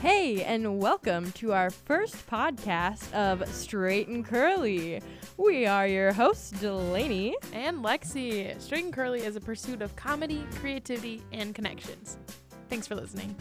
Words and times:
Hey, 0.00 0.44
and 0.44 0.78
welcome 0.78 1.32
to 1.32 1.52
our 1.52 1.70
first 1.70 2.24
podcast 2.30 3.12
of 3.12 3.46
Straight 3.52 4.06
and 4.06 4.24
Curly. 4.24 5.02
We 5.36 5.66
are 5.66 5.88
your 5.88 6.12
hosts, 6.12 6.52
Delaney. 6.52 7.34
And 7.52 7.84
Lexi. 7.84 8.60
Straight 8.60 8.84
and 8.84 8.92
Curly 8.92 9.22
is 9.22 9.34
a 9.34 9.40
pursuit 9.40 9.82
of 9.82 9.96
comedy, 9.96 10.46
creativity, 10.54 11.24
and 11.32 11.52
connections. 11.52 12.16
Thanks 12.68 12.86
for 12.86 12.94
listening. 12.94 13.34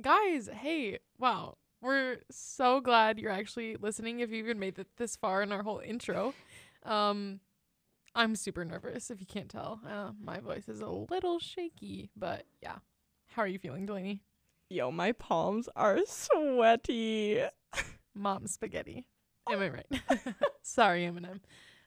Guys, 0.00 0.48
hey, 0.50 1.00
wow. 1.18 1.58
We're 1.82 2.20
so 2.30 2.80
glad 2.80 3.18
you're 3.18 3.30
actually 3.30 3.76
listening 3.76 4.20
if 4.20 4.30
you 4.30 4.36
even 4.36 4.58
made 4.58 4.78
it 4.78 4.88
this 4.96 5.16
far 5.16 5.42
in 5.42 5.52
our 5.52 5.62
whole 5.62 5.82
intro. 5.84 6.32
Um 6.82 7.40
I'm 8.14 8.36
super 8.36 8.64
nervous 8.64 9.10
if 9.10 9.20
you 9.20 9.26
can't 9.26 9.50
tell. 9.50 9.80
Uh, 9.86 10.12
my 10.18 10.38
voice 10.38 10.68
is 10.68 10.80
a 10.80 10.88
little 10.88 11.40
shaky, 11.40 12.10
but 12.16 12.44
yeah. 12.62 12.76
How 13.34 13.42
are 13.42 13.48
you 13.48 13.58
feeling, 13.58 13.84
Delaney? 13.84 14.20
Yo, 14.70 14.92
my 14.92 15.10
palms 15.10 15.68
are 15.74 15.98
sweaty. 16.06 17.42
Mom 18.14 18.46
spaghetti. 18.46 19.06
Am 19.50 19.58
I 19.58 19.70
right? 19.70 19.86
Sorry, 20.62 21.02
Eminem. 21.02 21.40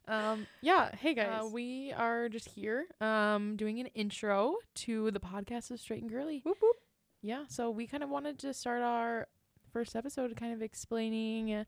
Um, 0.10 0.46
yeah. 0.60 0.94
Hey 0.94 1.14
guys, 1.14 1.44
uh, 1.44 1.48
we 1.48 1.94
are 1.96 2.28
just 2.28 2.50
here, 2.50 2.88
um, 3.00 3.56
doing 3.56 3.80
an 3.80 3.86
intro 3.96 4.56
to 4.76 5.10
the 5.12 5.22
podcast 5.22 5.72
of 5.72 5.80
Straight 5.80 6.02
and 6.02 6.12
Curly. 6.12 6.42
Whoop, 6.44 6.58
whoop. 6.62 6.76
Yeah. 7.22 7.46
So 7.48 7.70
we 7.70 7.88
kind 7.88 8.04
of 8.04 8.10
wanted 8.10 8.40
to 8.40 8.54
start 8.54 8.82
our 8.82 9.30
first 9.72 9.96
episode, 9.96 10.36
kind 10.36 10.54
of 10.54 10.62
explaining 10.62 11.54
uh, 11.54 11.64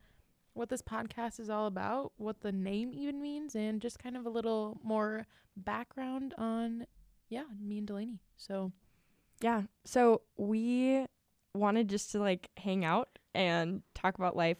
what 0.55 0.67
this 0.67 0.81
podcast 0.81 1.39
is 1.39 1.49
all 1.49 1.67
about, 1.67 2.11
what 2.17 2.41
the 2.41 2.51
name 2.51 2.91
even 2.93 3.21
means, 3.21 3.55
and 3.55 3.81
just 3.81 3.97
kind 3.97 4.17
of 4.17 4.25
a 4.25 4.29
little 4.29 4.77
more 4.83 5.25
background 5.55 6.33
on, 6.37 6.85
yeah, 7.29 7.45
me 7.57 7.77
and 7.77 7.87
Delaney. 7.87 8.19
So 8.35 8.73
Yeah, 9.41 9.63
so 9.85 10.21
we 10.37 11.05
wanted 11.55 11.87
just 11.87 12.11
to 12.11 12.19
like 12.19 12.49
hang 12.57 12.83
out 12.85 13.09
and 13.33 13.81
talk 13.95 14.15
about 14.15 14.35
life 14.35 14.57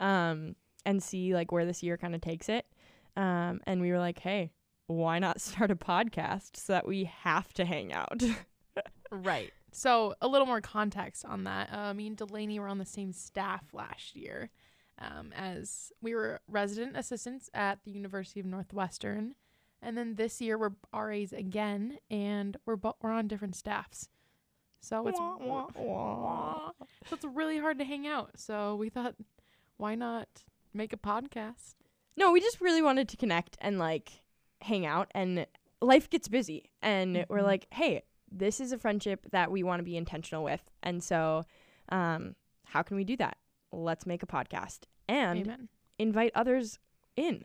um, 0.00 0.54
and 0.86 1.02
see 1.02 1.34
like 1.34 1.52
where 1.52 1.66
this 1.66 1.82
year 1.82 1.96
kind 1.96 2.14
of 2.14 2.20
takes 2.20 2.48
it. 2.48 2.66
Um, 3.16 3.60
and 3.66 3.80
we 3.80 3.90
were 3.90 3.98
like, 3.98 4.18
hey, 4.18 4.52
why 4.86 5.18
not 5.18 5.40
start 5.42 5.70
a 5.70 5.76
podcast 5.76 6.56
so 6.56 6.72
that 6.72 6.86
we 6.86 7.04
have 7.04 7.52
to 7.54 7.64
hang 7.64 7.92
out? 7.92 8.22
Right. 9.12 9.52
So 9.72 10.14
a 10.22 10.28
little 10.28 10.46
more 10.46 10.62
context 10.62 11.24
on 11.26 11.44
that. 11.44 11.72
Uh, 11.72 11.92
me 11.92 12.06
and 12.06 12.16
Delaney 12.16 12.58
were 12.58 12.68
on 12.68 12.78
the 12.78 12.86
same 12.86 13.12
staff 13.12 13.62
last 13.72 14.16
year, 14.16 14.50
um, 14.98 15.32
as 15.36 15.92
we 16.00 16.14
were 16.14 16.40
resident 16.48 16.96
assistants 16.96 17.50
at 17.52 17.80
the 17.84 17.90
University 17.90 18.40
of 18.40 18.46
Northwestern, 18.46 19.34
and 19.82 19.96
then 19.98 20.14
this 20.14 20.40
year 20.40 20.56
we're 20.58 20.70
RAs 20.94 21.32
again, 21.32 21.98
and 22.10 22.56
we're 22.66 22.76
bo- 22.76 22.96
we're 23.02 23.10
on 23.12 23.28
different 23.28 23.56
staffs. 23.56 24.08
So 24.80 25.06
it's 25.06 25.18
Wah, 25.18 25.36
wah, 25.40 25.66
wah. 25.76 26.70
so 27.06 27.14
it's 27.14 27.24
really 27.24 27.58
hard 27.58 27.78
to 27.78 27.84
hang 27.84 28.06
out. 28.06 28.32
So 28.36 28.74
we 28.76 28.88
thought, 28.88 29.14
why 29.76 29.94
not 29.94 30.28
make 30.74 30.92
a 30.92 30.96
podcast? 30.96 31.74
No, 32.16 32.32
we 32.32 32.40
just 32.40 32.60
really 32.60 32.82
wanted 32.82 33.08
to 33.10 33.16
connect 33.16 33.56
and 33.60 33.78
like 33.78 34.22
hang 34.60 34.84
out 34.86 35.08
and 35.14 35.46
life 35.80 36.08
gets 36.10 36.28
busy 36.28 36.70
and 36.82 37.24
we're 37.28 37.38
Mhm. 37.38 37.44
like, 37.44 37.66
"Hey, 37.72 38.02
this 38.30 38.60
is 38.60 38.72
a 38.72 38.78
friendship 38.78 39.26
that 39.30 39.50
we 39.50 39.62
want 39.62 39.80
to 39.80 39.84
be 39.84 39.96
intentional 39.96 40.44
with." 40.44 40.62
And 40.82 41.02
so, 41.02 41.44
um 41.88 42.34
how 42.66 42.82
can 42.82 42.96
we 42.96 43.04
do 43.04 43.16
that? 43.18 43.36
Let's 43.70 44.06
make 44.06 44.22
a 44.22 44.26
podcast 44.26 44.80
and 45.08 45.40
Amen. 45.40 45.68
invite 45.98 46.32
others 46.34 46.78
in. 47.16 47.44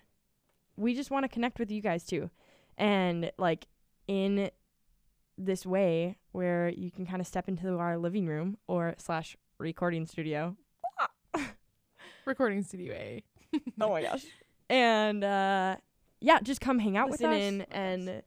We 0.77 0.93
just 0.95 1.11
want 1.11 1.23
to 1.25 1.27
connect 1.27 1.59
with 1.59 1.69
you 1.71 1.81
guys 1.81 2.05
too. 2.05 2.29
And 2.77 3.31
like 3.37 3.67
in 4.07 4.49
this 5.37 5.65
way 5.65 6.17
where 6.31 6.69
you 6.69 6.89
can 6.91 7.05
kind 7.05 7.19
of 7.19 7.27
step 7.27 7.47
into 7.47 7.77
our 7.77 7.97
living 7.97 8.25
room 8.27 8.57
or 8.67 8.95
slash 8.97 9.35
recording 9.59 10.05
studio. 10.05 10.55
Recording 12.25 12.61
Studio 12.63 12.93
A. 12.93 13.23
Oh 13.81 13.89
my 13.89 14.01
gosh. 14.01 14.25
And 14.69 15.23
uh 15.23 15.77
yeah, 16.19 16.39
just 16.41 16.59
come 16.61 16.79
hang 16.79 16.97
out 16.97 17.09
Listen 17.09 17.29
with 17.29 17.37
us 17.37 17.43
in 17.43 17.57
with 17.59 17.67
us. 17.69 17.73
and 17.73 18.23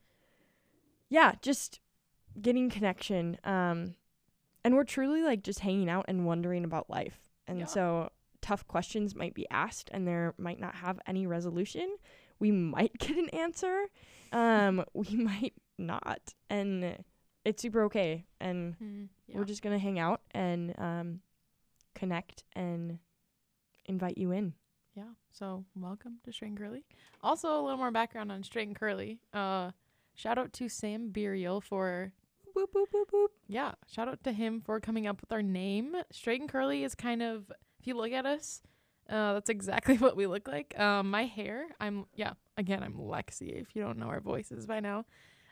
yeah, 1.10 1.34
just 1.42 1.80
getting 2.40 2.70
connection. 2.70 3.36
Um 3.44 3.94
and 4.64 4.74
we're 4.74 4.84
truly 4.84 5.22
like 5.22 5.42
just 5.42 5.60
hanging 5.60 5.88
out 5.90 6.06
and 6.08 6.24
wondering 6.26 6.64
about 6.64 6.88
life. 6.88 7.18
And 7.46 7.58
Yeah. 7.60 7.66
so 7.66 8.10
tough 8.40 8.66
questions 8.66 9.14
might 9.14 9.34
be 9.34 9.46
asked 9.50 9.90
and 9.92 10.06
there 10.08 10.34
might 10.38 10.58
not 10.60 10.76
have 10.76 10.98
any 11.06 11.26
resolution. 11.26 11.96
We 12.40 12.50
might 12.50 12.98
get 12.98 13.16
an 13.16 13.28
answer. 13.30 13.86
Um 14.32 14.84
we 14.94 15.14
might 15.16 15.54
not. 15.78 16.34
And 16.48 16.96
it's 17.44 17.62
super 17.62 17.84
okay. 17.84 18.26
And 18.40 18.76
Mm, 18.78 19.08
yeah. 19.28 19.36
we're 19.38 19.44
just 19.44 19.62
going 19.62 19.72
to 19.78 19.82
hang 19.82 19.98
out 19.98 20.20
and 20.32 20.74
um 20.78 21.20
connect 21.94 22.44
and 22.54 22.98
invite 23.86 24.18
you 24.18 24.30
in. 24.32 24.54
Yeah. 24.94 25.04
So 25.32 25.64
welcome 25.74 26.18
to 26.24 26.32
Straight 26.32 26.48
and 26.48 26.58
Curly. 26.58 26.84
Also, 27.22 27.48
a 27.48 27.62
little 27.62 27.76
more 27.78 27.90
background 27.90 28.30
on 28.32 28.42
Straight 28.42 28.66
and 28.66 28.76
Curly. 28.76 29.20
Uh, 29.32 29.70
shout 30.14 30.36
out 30.38 30.52
to 30.54 30.68
Sam 30.68 31.10
Burial 31.10 31.60
for 31.60 32.12
Boop 32.56 32.66
boop 32.74 32.86
boop 32.92 33.06
boop. 33.12 33.28
yeah. 33.46 33.72
Shout 33.88 34.08
out 34.08 34.22
to 34.24 34.32
him 34.32 34.60
for 34.60 34.80
coming 34.80 35.06
up 35.06 35.20
with 35.20 35.30
our 35.32 35.42
name. 35.42 35.94
Straight 36.10 36.40
and 36.40 36.50
Curly 36.50 36.82
is 36.84 36.94
kind 36.96 37.22
of 37.22 37.50
if 37.78 37.86
you 37.86 37.94
look 37.96 38.12
at 38.12 38.26
us, 38.26 38.60
uh, 39.10 39.34
that's 39.34 39.50
exactly 39.50 39.96
what 39.98 40.16
we 40.16 40.26
look 40.26 40.48
like. 40.48 40.78
Um, 40.78 41.10
my 41.10 41.24
hair. 41.24 41.66
I'm 41.80 42.06
yeah. 42.14 42.32
Again, 42.56 42.82
I'm 42.82 42.94
Lexi. 42.94 43.60
If 43.60 43.74
you 43.74 43.82
don't 43.82 43.98
know 43.98 44.06
our 44.06 44.20
voices 44.20 44.66
by 44.66 44.80
now. 44.80 45.04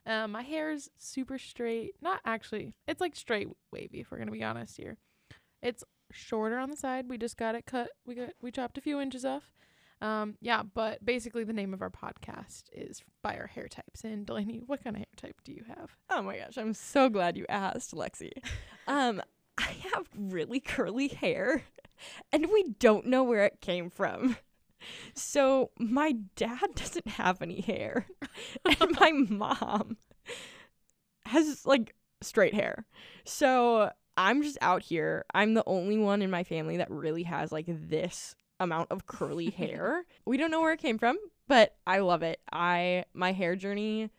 Um, 0.06 0.32
my 0.32 0.42
hair 0.42 0.70
is 0.70 0.91
super 0.96 1.38
straight. 1.38 1.94
Not 2.00 2.20
actually. 2.24 2.72
It's 2.86 3.00
like 3.00 3.14
straight 3.16 3.48
wavy. 3.72 4.00
If 4.00 4.10
we're 4.10 4.19
gonna 4.19 4.30
be 4.30 4.44
honest 4.44 4.76
here, 4.76 4.96
it's 5.62 5.84
shorter 6.12 6.58
on 6.58 6.70
the 6.70 6.76
side. 6.76 7.08
We 7.08 7.19
just 7.19 7.36
got 7.36 7.54
it 7.54 7.66
cut. 7.66 7.91
We 8.06 8.14
got 8.14 8.30
we 8.41 8.50
chopped 8.50 8.78
a 8.78 8.82
few 8.82 9.00
inches 9.00 9.24
off. 9.24 9.52
Um, 10.00 10.36
yeah, 10.40 10.62
but 10.62 11.04
basically 11.04 11.42
the 11.44 11.52
name 11.52 11.75
of 11.75 11.82
our 11.82 11.90
podcast 11.90 12.64
is 12.72 13.02
by 13.22 13.36
our 13.36 13.48
hair 13.48 13.66
types. 13.66 14.04
And 14.04 14.25
Delaney, 14.25 14.62
what 14.64 14.84
kind 14.84 14.94
of 14.94 15.00
hair 15.00 15.06
type 15.16 15.40
do 15.44 15.52
you 15.52 15.64
have? 15.66 15.96
Oh 16.08 16.22
my 16.22 16.38
gosh, 16.38 16.56
I'm 16.56 16.75
so 16.75 17.08
glad 17.08 17.36
you 17.36 17.46
asked, 17.48 17.94
Lexi. 17.94 18.32
Um, 18.86 19.20
have 19.98 20.09
really 20.16 20.60
curly 20.60 21.09
hair, 21.09 21.62
and 22.32 22.47
we 22.47 22.75
don't 22.78 23.06
know 23.06 23.22
where 23.22 23.44
it 23.44 23.60
came 23.60 23.91
from. 23.91 24.36
So 25.14 25.70
my 25.78 26.14
dad 26.36 26.69
doesn't 26.75 27.09
have 27.09 27.42
any 27.42 27.60
hair, 27.60 28.06
and 28.64 28.97
my 28.98 29.12
mom 29.12 29.97
has 31.26 31.66
like 31.66 31.94
straight 32.20 32.54
hair. 32.54 32.87
So 33.25 33.91
I'm 34.16 34.42
just 34.42 34.58
out 34.60 34.82
here. 34.82 35.25
I'm 35.34 35.54
the 35.54 35.64
only 35.66 35.98
one 35.98 36.22
in 36.22 36.31
my 36.31 36.44
family 36.44 36.76
that 36.78 36.91
really 36.91 37.25
has 37.25 37.53
like 37.53 37.66
this 37.69 38.34
amount 38.60 38.91
of 38.91 39.06
curly 39.06 39.50
hair. 39.50 40.04
we 40.25 40.37
don't 40.37 40.50
know 40.50 40.60
where 40.60 40.72
it 40.72 40.81
came 40.81 40.98
from, 40.98 41.16
but 41.47 41.76
I 41.87 41.98
love 42.00 42.22
it. 42.22 42.41
I 42.53 43.04
my 43.14 43.32
hair 43.32 43.54
journey, 43.56 44.10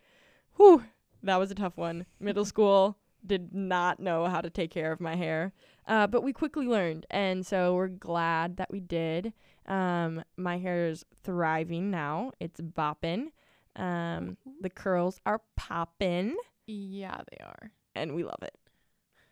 whew, 0.56 0.84
that 1.24 1.38
was 1.38 1.52
a 1.52 1.56
tough 1.56 1.78
one. 1.78 2.06
Middle 2.20 2.46
school 2.46 2.98
did 3.26 3.54
not 3.54 4.00
know 4.00 4.26
how 4.28 4.42
to 4.42 4.50
take 4.50 4.72
care 4.72 4.92
of 4.92 5.00
my 5.00 5.16
hair, 5.16 5.54
uh, 5.88 6.08
but 6.08 6.24
we 6.24 6.34
quickly 6.34 6.66
learned, 6.68 7.06
and 7.10 7.46
so 7.46 7.76
we're 7.76 7.88
glad 7.88 8.58
that 8.58 8.72
we 8.72 8.80
did. 8.80 9.34
Um, 9.68 10.24
my 10.38 10.58
hair 10.58 10.88
is 10.88 11.06
thriving 11.24 11.92
now. 11.92 12.32
It's 12.40 12.60
bopping. 12.62 13.28
Um, 13.76 14.38
the 14.62 14.70
curls 14.70 15.20
are 15.26 15.42
popping, 15.56 16.36
Yeah, 16.68 17.22
they 17.32 17.38
are. 17.44 17.72
and 17.96 18.16
we 18.16 18.24
love 18.24 18.42
it. 18.42 18.58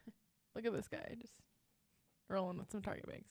Look 0.56 0.66
at 0.66 0.74
this 0.74 0.88
guy 0.88 1.16
just 1.20 1.34
rolling 2.30 2.58
with 2.58 2.72
some 2.72 2.82
Target 2.82 3.08
bags. 3.08 3.30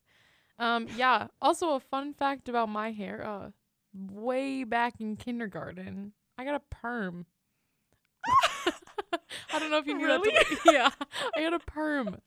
Um, 0.58 0.88
yeah. 0.96 1.28
Also, 1.40 1.70
a 1.74 1.80
fun 1.80 2.14
fact 2.14 2.48
about 2.48 2.68
my 2.68 2.90
hair. 2.92 3.24
Uh, 3.26 3.50
way 3.94 4.64
back 4.64 5.00
in 5.00 5.16
kindergarten, 5.16 6.12
I 6.38 6.44
got 6.44 6.54
a 6.54 6.62
perm. 6.74 7.26
I 9.52 9.58
don't 9.58 9.70
know 9.70 9.78
if 9.78 9.86
you 9.86 9.94
knew 9.94 10.06
Really? 10.06 10.30
that. 10.32 10.58
yeah, 10.66 10.90
I 11.36 11.40
had 11.40 11.52
a 11.52 11.58
perm 11.58 12.18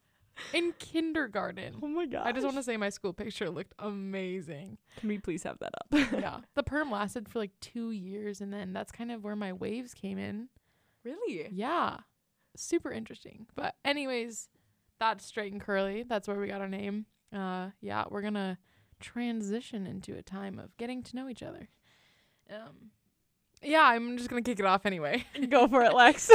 in 0.54 0.74
kindergarten. 0.80 1.75
Oh 1.81 1.88
my 1.88 2.06
god! 2.06 2.25
I 2.28 2.31
just 2.31 2.44
want 2.46 2.57
to 2.57 2.63
say 2.63 2.78
my 2.78 2.90
school 2.90 3.13
picture 3.13 3.50
looked 3.50 3.74
amazing. 3.80 4.78
Can 4.98 5.10
we 5.10 5.18
please 5.18 5.44
have 5.44 5.60
that 5.60 5.72
up? 5.75 5.88
yeah, 6.13 6.38
the 6.56 6.63
perm 6.63 6.92
lasted 6.92 7.28
for 7.30 7.40
like 7.40 7.51
two 7.62 7.92
years, 7.92 8.42
and 8.42 8.54
then 8.54 8.74
that's 8.74 8.92
kind 8.92 9.12
of 9.12 9.24
where 9.24 9.36
my 9.36 9.54
waves 9.54 9.94
came 9.94 10.18
in. 10.18 10.50
really? 11.04 11.50
Yeah. 11.51 11.98
Super 12.56 12.92
interesting. 12.92 13.45
But 13.56 13.75
anyways, 13.86 14.50
that's 15.00 15.24
straight 15.25 15.52
and 15.54 15.62
curly. 15.62 16.04
That's 16.04 16.28
where 16.28 16.40
we 16.40 16.48
got 16.48 16.62
our 16.62 16.68
name. 16.68 17.06
Uh 17.34 17.69
yeah, 17.80 18.06
we're 18.10 18.24
gonna 18.24 18.57
transition 19.00 19.86
into 19.88 20.16
a 20.18 20.22
time 20.22 20.60
of 20.60 20.75
getting 20.78 21.04
to 21.04 21.16
know 21.16 21.30
each 21.30 21.44
other. 21.44 21.69
Um 22.50 22.92
yeah, 23.62 23.84
I'm 23.84 24.18
just 24.18 24.30
gonna 24.30 24.42
kick 24.42 24.60
it 24.60 24.66
off 24.66 24.86
anyway. 24.86 25.26
Go 25.50 25.68
for 25.68 25.84
it, 25.84 25.94
Lex. 25.94 26.30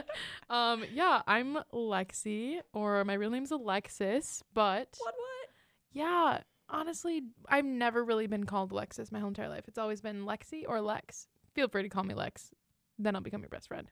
um, 0.50 0.84
yeah, 0.92 1.22
I'm 1.26 1.58
Lexi, 1.72 2.60
or 2.72 3.04
my 3.04 3.14
real 3.14 3.30
name's 3.30 3.50
Alexis, 3.50 4.42
but 4.54 4.96
what? 4.98 5.14
What? 5.14 5.48
yeah, 5.92 6.40
honestly, 6.68 7.22
I've 7.48 7.64
never 7.64 8.04
really 8.04 8.26
been 8.26 8.44
called 8.44 8.72
Alexis 8.72 9.10
my 9.12 9.18
whole 9.18 9.28
entire 9.28 9.48
life. 9.48 9.64
It's 9.68 9.78
always 9.78 10.00
been 10.00 10.24
Lexi 10.24 10.64
or 10.66 10.80
Lex. 10.80 11.28
Feel 11.54 11.68
free 11.68 11.82
to 11.82 11.88
call 11.88 12.04
me 12.04 12.14
Lex. 12.14 12.52
Then 12.98 13.14
I'll 13.14 13.22
become 13.22 13.40
your 13.40 13.48
best 13.48 13.68
friend. 13.68 13.90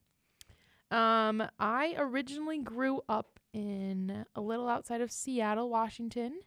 Um, 0.91 1.43
I 1.59 1.95
originally 1.99 2.59
grew 2.59 3.03
up 3.09 3.41
in 3.53 4.25
a 4.35 4.41
little 4.41 4.69
outside 4.69 5.01
of 5.01 5.11
Seattle, 5.11 5.71
Washington. 5.71 6.41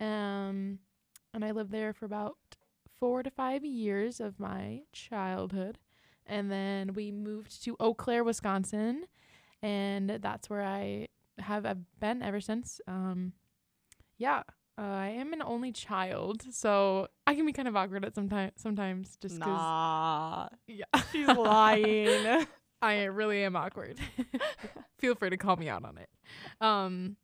Um, 0.00 0.78
and 1.34 1.44
I 1.44 1.50
lived 1.50 1.70
there 1.70 1.92
for 1.92 2.04
about 2.04 2.36
four 3.02 3.20
to 3.24 3.30
five 3.30 3.64
years 3.64 4.20
of 4.20 4.38
my 4.38 4.82
childhood. 4.92 5.76
And 6.24 6.52
then 6.52 6.94
we 6.94 7.10
moved 7.10 7.64
to 7.64 7.76
Eau 7.80 7.94
Claire, 7.94 8.22
Wisconsin, 8.22 9.06
and 9.60 10.08
that's 10.08 10.48
where 10.48 10.62
I 10.62 11.08
have 11.40 11.66
I've 11.66 11.98
been 11.98 12.22
ever 12.22 12.40
since. 12.40 12.80
Um, 12.86 13.32
yeah, 14.18 14.44
uh, 14.78 14.82
I 14.82 15.08
am 15.08 15.32
an 15.32 15.42
only 15.42 15.72
child, 15.72 16.44
so 16.52 17.08
I 17.26 17.34
can 17.34 17.44
be 17.44 17.52
kind 17.52 17.66
of 17.66 17.74
awkward 17.74 18.04
at 18.04 18.14
sometimes. 18.14 18.52
Sometimes, 18.54 19.16
just 19.20 19.34
because. 19.34 19.48
Nah, 19.48 20.48
Yeah, 20.68 20.84
she's 21.10 21.26
lying. 21.26 22.46
I 22.82 23.02
really 23.06 23.42
am 23.42 23.56
awkward. 23.56 23.98
Feel 24.98 25.16
free 25.16 25.30
to 25.30 25.36
call 25.36 25.56
me 25.56 25.68
out 25.68 25.84
on 25.84 25.98
it. 25.98 26.08
Um, 26.60 27.16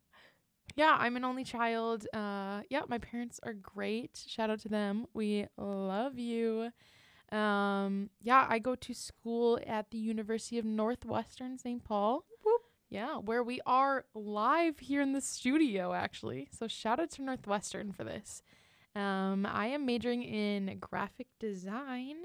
yeah, 0.78 0.96
I'm 0.96 1.16
an 1.16 1.25
only 1.25 1.42
child. 1.42 2.06
Uh, 2.14 2.60
yeah, 2.70 2.82
my 2.88 2.98
parents 2.98 3.40
are 3.42 3.52
great. 3.52 4.22
Shout 4.28 4.48
out 4.48 4.60
to 4.60 4.69
them. 4.69 5.06
We 5.12 5.46
love 5.56 6.20
you. 6.20 6.70
Um, 7.32 8.10
yeah, 8.22 8.46
I 8.48 8.60
go 8.60 8.76
to 8.76 8.94
school 8.94 9.58
at 9.66 9.90
the 9.90 9.98
University 9.98 10.56
of 10.56 10.64
Northwestern 10.64 11.58
St. 11.58 11.82
Paul. 11.82 12.25
Whoop. 12.44 12.60
Yeah, 12.90 13.16
where 13.16 13.42
we 13.42 13.60
are 13.66 14.04
live 14.14 14.78
here 14.78 15.02
in 15.02 15.12
the 15.14 15.20
studio, 15.20 15.94
actually. 15.94 16.48
So 16.56 16.69
shout 16.69 17.00
out 17.00 17.10
to 17.10 17.22
Northwestern 17.22 17.90
for 17.90 18.04
this. 18.04 18.44
Um, 18.94 19.46
I 19.46 19.66
am 19.66 19.84
majoring 19.84 20.22
in 20.22 20.78
graphic 20.78 21.26
design. 21.40 22.19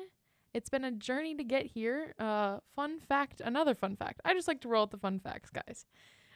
It's 0.53 0.69
been 0.69 0.83
a 0.83 0.91
journey 0.91 1.33
to 1.35 1.43
get 1.43 1.65
here. 1.65 2.13
Uh, 2.19 2.59
fun 2.75 2.99
fact, 2.99 3.41
another 3.43 3.73
fun 3.73 3.95
fact. 3.95 4.21
I 4.23 4.35
just 4.35 4.47
like 4.47 4.61
to 4.61 4.67
roll 4.67 4.83
with 4.83 4.91
the 4.91 4.97
fun 4.97 5.19
facts, 5.19 5.49
guys. 5.49 5.87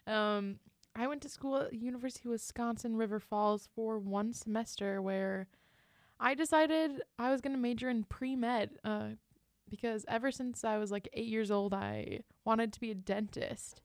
Um, 0.07 0.55
I 0.97 1.05
went 1.05 1.21
to 1.21 1.29
school 1.29 1.57
at 1.57 1.73
University 1.73 2.27
of 2.27 2.31
Wisconsin 2.31 2.95
River 2.95 3.19
Falls 3.19 3.69
for 3.75 3.99
one 3.99 4.33
semester 4.33 4.99
where 4.99 5.47
I 6.19 6.33
decided 6.33 7.01
I 7.19 7.29
was 7.29 7.39
going 7.39 7.53
to 7.53 7.61
major 7.61 7.87
in 7.87 8.03
pre-med 8.03 8.71
uh, 8.83 9.09
because 9.69 10.05
ever 10.07 10.31
since 10.31 10.63
I 10.63 10.79
was 10.79 10.91
like 10.91 11.07
8 11.13 11.27
years 11.27 11.51
old 11.51 11.73
I 11.73 12.21
wanted 12.45 12.73
to 12.73 12.79
be 12.79 12.89
a 12.89 12.95
dentist. 12.95 13.81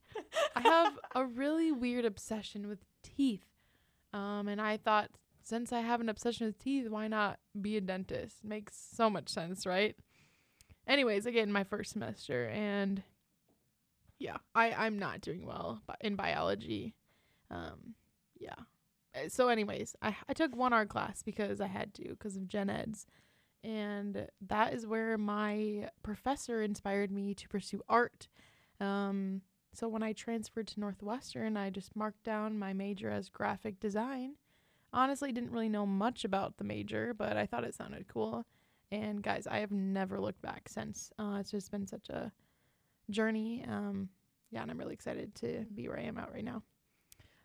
I 0.57 0.63
have 0.63 0.99
a 1.15 1.27
really 1.27 1.71
weird 1.71 2.07
obsession 2.07 2.67
with 2.67 2.79
teeth. 3.03 3.45
Um, 4.15 4.49
and 4.49 4.61
I 4.61 4.79
thought 4.79 5.11
since 5.45 5.71
I 5.71 5.81
have 5.81 6.01
an 6.01 6.09
obsession 6.09 6.47
with 6.47 6.59
teeth, 6.59 6.89
why 6.89 7.09
not 7.09 7.39
be 7.61 7.77
a 7.77 7.83
dentist? 7.83 8.43
Makes 8.43 8.75
so 8.95 9.11
much 9.11 9.29
sense, 9.29 9.67
right? 9.67 9.97
Anyways, 10.87 11.27
again, 11.27 11.53
my 11.53 11.65
first 11.65 11.93
semester 11.93 12.49
and 12.49 13.03
yeah, 14.19 14.37
I 14.55 14.73
I'm 14.73 14.99
not 14.99 15.21
doing 15.21 15.45
well 15.45 15.83
in 16.01 16.17
biology. 16.17 16.95
Um, 17.53 17.95
yeah. 18.39 18.55
Uh, 19.15 19.29
So 19.29 19.49
anyways, 19.49 19.97
I 20.03 20.17
I 20.29 20.33
took 20.35 20.57
one 20.57 20.73
art 20.73 20.89
class 20.89 21.23
because 21.23 21.61
I 21.61 21.67
had 21.69 21.95
to 21.95 22.09
because 22.11 22.37
of 22.37 22.49
gen 22.49 22.71
eds. 22.71 23.07
And 23.65 24.27
that 24.49 24.75
is 24.75 24.87
where 24.87 25.17
my 25.17 25.89
professor 26.03 26.63
inspired 26.63 27.13
me 27.13 27.35
to 27.35 27.49
pursue 27.49 27.83
art. 27.89 28.29
Um, 28.81 29.43
so 29.73 29.89
when 29.89 30.03
I 30.03 30.13
transferred 30.13 30.67
to 30.69 30.81
Northwestern, 30.81 31.57
I 31.57 31.71
just 31.71 31.95
marked 31.97 32.25
down 32.25 32.59
my 32.59 32.73
major 32.73 33.11
as 33.11 33.29
graphic 33.29 33.79
design. 33.81 34.35
Honestly, 34.93 35.33
didn't 35.33 35.53
really 35.53 35.69
know 35.69 35.87
much 35.87 36.25
about 36.25 36.57
the 36.59 36.65
major, 36.65 37.15
but 37.15 37.37
I 37.37 37.47
thought 37.47 37.65
it 37.65 37.75
sounded 37.75 38.09
cool. 38.09 38.45
And 38.91 39.23
guys, 39.23 39.47
I 39.47 39.59
have 39.61 39.71
never 39.73 40.21
looked 40.21 40.43
back 40.43 40.69
since. 40.69 41.13
Uh, 41.19 41.39
it's 41.41 41.51
just 41.53 41.71
been 41.71 41.87
such 41.87 42.09
a 42.11 42.33
journey. 43.11 43.65
Um, 43.69 44.11
yeah, 44.51 44.63
and 44.63 44.71
I'm 44.71 44.79
really 44.79 44.95
excited 44.95 45.35
to 45.37 45.65
be 45.75 45.89
where 45.89 45.99
I 45.99 46.03
am 46.03 46.19
at 46.19 46.33
right 46.33 46.45
now. 46.45 46.63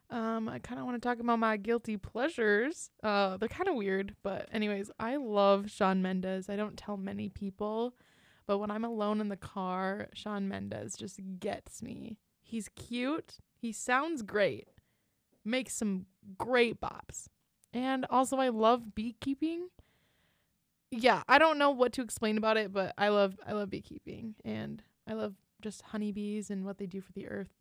Um, 0.10 0.48
I 0.48 0.60
kind 0.60 0.80
of 0.80 0.86
want 0.86 1.02
to 1.02 1.06
talk 1.06 1.20
about 1.20 1.40
my 1.40 1.58
guilty 1.58 1.98
pleasures. 1.98 2.90
Uh, 3.04 3.36
they're 3.38 3.50
kind 3.50 3.68
of 3.68 3.76
weird, 3.76 4.16
but 4.24 4.48
anyways, 4.54 4.90
I 5.00 5.18
love 5.18 5.70
Shawn 5.70 6.02
Mendes. 6.02 6.50
I 6.50 6.56
don't 6.56 6.78
tell 6.78 6.96
many 6.96 7.28
people, 7.28 7.94
but 8.46 8.60
when 8.60 8.72
I'm 8.72 8.86
alone 8.86 9.20
in 9.20 9.28
the 9.28 9.36
car, 9.36 10.08
Shawn 10.14 10.48
Mendes 10.48 10.96
just 10.96 11.20
gets 11.40 11.84
me. 11.84 12.20
He's 12.42 12.70
cute. 12.70 13.40
He 13.60 13.74
sounds 13.74 14.22
great. 14.22 14.70
Makes 15.44 15.74
some 15.74 16.06
great 16.38 16.80
bops. 16.80 17.28
And 17.74 18.06
also 18.10 18.38
I 18.38 18.48
love 18.48 18.96
beekeeping. 18.96 19.68
Yeah, 20.90 21.24
I 21.28 21.38
don't 21.38 21.58
know 21.58 21.72
what 21.72 21.92
to 21.94 22.02
explain 22.02 22.38
about 22.38 22.56
it, 22.56 22.72
but 22.72 22.94
I 22.98 23.10
love 23.10 23.38
I 23.46 23.52
love 23.52 23.70
beekeeping 23.70 24.36
and 24.46 24.82
I 25.06 25.14
love 25.14 25.34
just 25.62 25.82
honeybees 25.82 26.50
and 26.50 26.64
what 26.64 26.78
they 26.78 26.86
do 26.86 27.02
for 27.02 27.12
the 27.12 27.28
earth. 27.28 27.57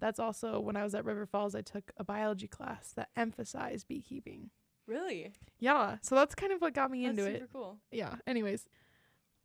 That's 0.00 0.18
also 0.18 0.58
when 0.60 0.76
I 0.76 0.82
was 0.82 0.94
at 0.94 1.04
River 1.04 1.26
Falls, 1.26 1.54
I 1.54 1.60
took 1.62 1.92
a 1.96 2.04
biology 2.04 2.48
class 2.48 2.92
that 2.96 3.08
emphasized 3.16 3.86
beekeeping. 3.86 4.50
really? 4.86 5.32
Yeah, 5.58 5.98
so 6.02 6.14
that's 6.14 6.34
kind 6.34 6.52
of 6.52 6.60
what 6.60 6.74
got 6.74 6.90
me 6.90 7.06
That's 7.06 7.18
into 7.18 7.32
super 7.32 7.44
it. 7.44 7.50
cool. 7.52 7.78
Yeah. 7.92 8.14
Anyways, 8.26 8.66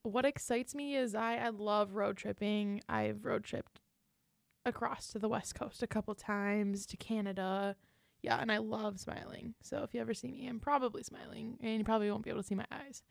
what 0.03 0.25
excites 0.25 0.73
me 0.73 0.95
is 0.95 1.13
I 1.13 1.35
I 1.35 1.49
love 1.49 1.93
road 1.95 2.17
tripping. 2.17 2.81
I've 2.87 3.25
road 3.25 3.43
tripped 3.43 3.81
across 4.65 5.07
to 5.07 5.19
the 5.19 5.29
west 5.29 5.53
coast 5.55 5.83
a 5.83 5.87
couple 5.87 6.15
times 6.15 6.85
to 6.87 6.97
Canada. 6.97 7.75
Yeah, 8.21 8.39
and 8.39 8.51
I 8.51 8.57
love 8.57 8.99
smiling. 8.99 9.53
So 9.61 9.83
if 9.83 9.93
you 9.93 10.01
ever 10.01 10.13
see 10.15 10.31
me, 10.31 10.47
I'm 10.47 10.59
probably 10.59 11.03
smiling, 11.03 11.57
and 11.61 11.77
you 11.77 11.83
probably 11.83 12.09
won't 12.09 12.23
be 12.23 12.31
able 12.31 12.41
to 12.41 12.47
see 12.47 12.55
my 12.55 12.65
eyes. 12.71 13.03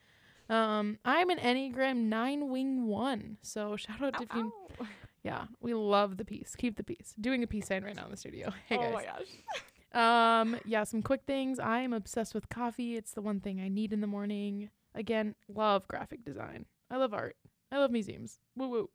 Um, 0.49 0.99
I'm 1.05 1.31
an 1.31 1.39
Enneagram 1.39 1.97
Nine 2.09 2.49
Wing 2.49 2.87
One. 2.87 3.39
So 3.43 3.77
shout 3.85 4.03
out 4.03 4.21
if 4.21 4.29
you. 4.35 4.53
Ow. 4.81 4.87
Yeah, 5.25 5.47
we 5.61 5.73
love 5.75 6.19
the 6.19 6.25
piece. 6.25 6.55
Keep 6.55 6.77
the 6.77 6.85
peace. 6.85 7.15
Doing 7.19 7.43
a 7.43 7.47
peace 7.47 7.67
sign 7.67 7.83
right 7.83 7.97
now 7.97 8.05
in 8.05 8.11
the 8.11 8.17
studio. 8.17 8.53
Hey 8.69 8.77
guys. 8.77 8.87
oh 8.91 8.93
my 8.93 9.05
gosh. 9.05 9.27
Um, 9.95 10.57
yeah, 10.65 10.83
some 10.83 11.03
quick 11.03 11.21
things. 11.25 11.61
I 11.61 11.79
am 11.79 11.93
obsessed 11.93 12.35
with 12.35 12.49
coffee. 12.49 12.97
It's 12.97 13.13
the 13.13 13.23
one 13.23 13.39
thing 13.39 13.61
I 13.61 13.69
need 13.69 13.93
in 13.93 14.01
the 14.01 14.09
morning. 14.09 14.71
Again, 14.93 15.37
love 15.49 15.87
graphic 15.87 16.25
design. 16.25 16.67
I 16.91 16.97
love 16.97 17.15
art. 17.15 17.37
I 17.71 17.79
love 17.79 17.93
museums. 17.93 18.41
Woo 18.57 18.67
woo. 18.69 18.91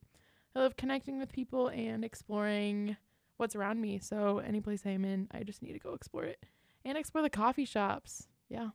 I 0.54 0.60
love 0.60 0.76
connecting 0.76 1.18
with 1.18 1.32
people 1.32 1.70
and 1.70 2.04
exploring 2.04 2.98
what's 3.38 3.56
around 3.56 3.80
me. 3.80 4.00
So 4.00 4.40
any 4.40 4.60
place 4.60 4.82
I'm 4.86 5.06
in, 5.06 5.30
I 5.32 5.44
just 5.44 5.62
need 5.62 5.72
to 5.72 5.80
go 5.80 5.94
explore 5.94 6.26
it 6.26 6.44
and 6.84 6.98
explore 6.98 7.22
the 7.22 7.30
coffee 7.30 7.64
shops. 7.64 8.28
Yeah. 8.50 8.72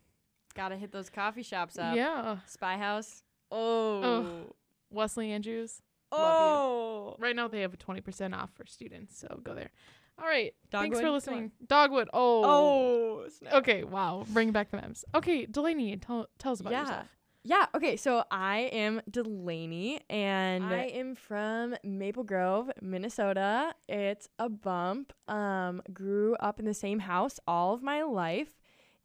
Gotta 0.55 0.77
hit 0.77 0.93
those 0.93 1.11
coffee 1.11 1.43
shops 1.43 1.77
up. 1.79 1.95
Yeah. 1.95 2.39
Spyhouse. 2.51 3.23
Oh. 3.51 4.47
Wesley 4.89 5.31
Andrews. 5.31 5.83
Oh. 6.17 7.17
Right 7.19 7.37
now 7.37 7.49
they 7.49 7.61
have 7.61 7.75
a 7.75 7.77
20% 7.77 8.35
off 8.35 8.51
for 8.55 8.67
students, 8.67 9.19
so 9.19 9.41
go 9.43 9.55
there. 9.55 9.71
All 10.19 10.27
right. 10.27 10.55
Thanks 10.71 11.01
for 11.01 11.11
listening. 11.11 11.51
Dogwood. 11.67 12.09
Oh. 12.13 12.43
Oh. 12.45 13.29
snap. 13.29 13.55
Okay, 13.55 13.85
wow. 13.85 14.25
Bring 14.29 14.53
back 14.53 14.71
the 14.71 14.77
memes. 14.77 15.05
Okay, 15.15 15.47
Delaney, 15.47 15.97
tell 15.97 16.29
tell 16.39 16.53
us 16.53 16.61
about 16.61 16.73
Yeah. 16.73 16.81
yourself. 16.83 17.07
Yeah, 17.47 17.67
okay, 17.75 17.97
so 17.97 18.25
I 18.31 18.71
am 18.73 19.03
Delaney 19.11 20.01
and 20.09 20.65
I 20.65 20.85
am 20.85 21.15
from 21.15 21.77
Maple 21.85 22.25
Grove, 22.25 22.71
Minnesota. 22.81 23.75
It's 23.89 24.29
a 24.39 24.49
bump. 24.49 25.13
Um 25.29 25.83
grew 25.93 26.37
up 26.37 26.59
in 26.59 26.65
the 26.65 26.75
same 26.75 27.01
house 27.01 27.39
all 27.47 27.75
of 27.75 27.83
my 27.83 28.03
life 28.03 28.57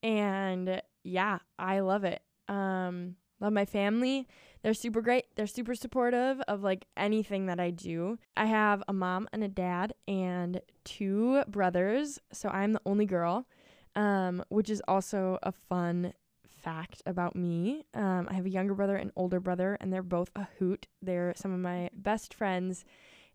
and 0.03 0.81
yeah, 1.03 1.39
I 1.57 1.79
love 1.81 2.03
it. 2.03 2.22
Um 2.48 3.15
love 3.41 3.51
my 3.53 3.65
family. 3.65 4.27
They're 4.61 4.73
super 4.73 5.01
great. 5.01 5.25
They're 5.35 5.47
super 5.47 5.75
supportive 5.75 6.41
of 6.47 6.63
like 6.63 6.85
anything 6.97 7.45
that 7.45 7.59
I 7.59 7.71
do. 7.71 8.19
I 8.35 8.45
have 8.45 8.83
a 8.87 8.93
mom 8.93 9.27
and 9.31 9.43
a 9.43 9.47
dad 9.47 9.93
and 10.07 10.61
two 10.83 11.43
brothers, 11.47 12.19
so 12.31 12.49
I'm 12.49 12.73
the 12.73 12.81
only 12.85 13.05
girl. 13.05 13.45
Um 13.95 14.43
which 14.49 14.69
is 14.69 14.81
also 14.87 15.39
a 15.41 15.51
fun 15.51 16.13
fact 16.45 17.01
about 17.05 17.35
me. 17.35 17.85
Um, 17.93 18.27
I 18.29 18.33
have 18.33 18.45
a 18.45 18.49
younger 18.49 18.73
brother 18.73 18.95
and 18.95 19.11
older 19.15 19.39
brother, 19.39 19.77
and 19.79 19.91
they're 19.91 20.03
both 20.03 20.29
a 20.35 20.47
hoot. 20.59 20.87
They're 21.01 21.33
some 21.35 21.53
of 21.53 21.59
my 21.59 21.89
best 21.93 22.33
friends 22.33 22.85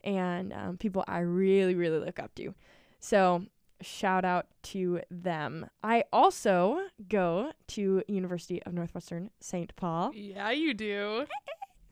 and 0.04 0.52
um, 0.52 0.76
people 0.76 1.02
I 1.08 1.20
really, 1.20 1.74
really 1.74 1.98
look 1.98 2.18
up 2.18 2.34
to. 2.36 2.54
So 3.00 3.46
shout 3.84 4.24
out 4.24 4.46
to 4.64 5.00
them. 5.10 5.66
I 5.82 6.04
also 6.12 6.80
go 7.08 7.52
to 7.68 8.02
University 8.08 8.62
of 8.64 8.72
Northwestern 8.72 9.30
St. 9.40 9.74
Paul. 9.76 10.12
Yeah, 10.14 10.50
you 10.50 10.74
do. 10.74 11.26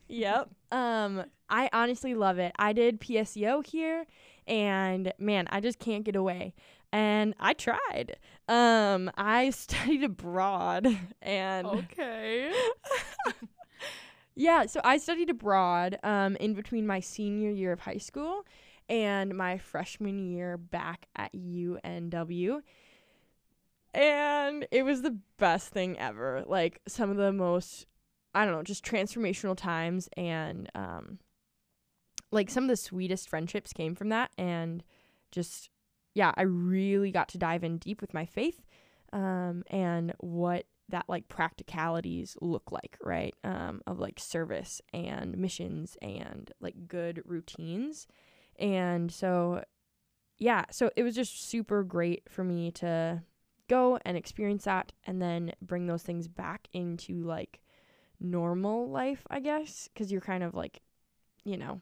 Yep. 0.09 0.49
Um, 0.71 1.23
I 1.49 1.69
honestly 1.73 2.13
love 2.13 2.37
it. 2.37 2.51
I 2.59 2.73
did 2.73 2.99
PSEO 2.99 3.65
here, 3.65 4.05
and 4.45 5.11
man, 5.17 5.47
I 5.49 5.59
just 5.59 5.79
can't 5.79 6.03
get 6.03 6.15
away. 6.15 6.53
And 6.91 7.33
I 7.39 7.53
tried. 7.53 8.17
Um, 8.47 9.09
I 9.17 9.49
studied 9.51 10.03
abroad, 10.03 10.87
and 11.21 11.65
Okay. 11.65 12.53
yeah, 14.35 14.65
so 14.65 14.81
I 14.83 14.97
studied 14.97 15.29
abroad 15.31 15.97
um, 16.03 16.35
in 16.35 16.53
between 16.53 16.85
my 16.85 16.99
senior 16.99 17.49
year 17.49 17.71
of 17.71 17.79
high 17.79 17.97
school 17.97 18.45
and 18.89 19.35
my 19.35 19.57
freshman 19.57 20.19
year 20.19 20.57
back 20.57 21.07
at 21.15 21.33
UNW. 21.33 22.61
And 23.93 24.67
it 24.71 24.83
was 24.83 25.01
the 25.01 25.19
best 25.37 25.69
thing 25.69 25.99
ever. 25.99 26.43
Like 26.47 26.81
some 26.87 27.09
of 27.09 27.17
the 27.17 27.31
most, 27.31 27.85
I 28.33 28.45
don't 28.45 28.53
know, 28.53 28.63
just 28.63 28.85
transformational 28.85 29.55
times. 29.55 30.09
And 30.17 30.69
um, 30.73 31.19
like 32.31 32.49
some 32.49 32.63
of 32.63 32.69
the 32.69 32.77
sweetest 32.77 33.29
friendships 33.29 33.73
came 33.73 33.93
from 33.95 34.09
that. 34.09 34.31
And 34.37 34.83
just 35.31 35.69
yeah, 36.15 36.31
I 36.35 36.43
really 36.43 37.11
got 37.11 37.29
to 37.29 37.37
dive 37.37 37.63
in 37.63 37.77
deep 37.77 38.01
with 38.01 38.13
my 38.13 38.25
faith 38.25 38.61
um, 39.11 39.63
and 39.67 40.13
what 40.19 40.65
that 40.89 41.05
like 41.07 41.27
practicalities 41.27 42.37
look 42.41 42.71
like, 42.71 42.97
right? 43.01 43.33
Um, 43.43 43.81
of 43.87 43.99
like 43.99 44.19
service 44.19 44.81
and 44.93 45.37
missions 45.37 45.97
and 46.01 46.51
like 46.59 46.87
good 46.87 47.21
routines. 47.25 48.07
And 48.59 49.11
so, 49.11 49.63
yeah, 50.37 50.65
so 50.71 50.89
it 50.95 51.03
was 51.03 51.15
just 51.15 51.49
super 51.49 51.83
great 51.83 52.23
for 52.29 52.43
me 52.43 52.71
to 52.71 53.23
go 53.69 53.97
and 54.05 54.17
experience 54.17 54.65
that 54.65 54.91
and 55.05 55.21
then 55.21 55.53
bring 55.61 55.87
those 55.87 56.03
things 56.03 56.27
back 56.27 56.67
into 56.73 57.23
like 57.23 57.61
normal 58.19 58.89
life, 58.89 59.25
I 59.29 59.39
guess, 59.39 59.89
because 59.93 60.11
you're 60.11 60.21
kind 60.21 60.43
of 60.43 60.53
like, 60.53 60.81
you 61.43 61.57
know, 61.57 61.81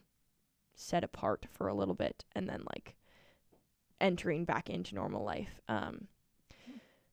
set 0.74 1.04
apart 1.04 1.46
for 1.50 1.68
a 1.68 1.74
little 1.74 1.94
bit 1.94 2.24
and 2.34 2.48
then 2.48 2.62
like 2.74 2.96
entering 4.00 4.44
back 4.44 4.70
into 4.70 4.94
normal 4.94 5.24
life. 5.24 5.60
Um, 5.68 6.08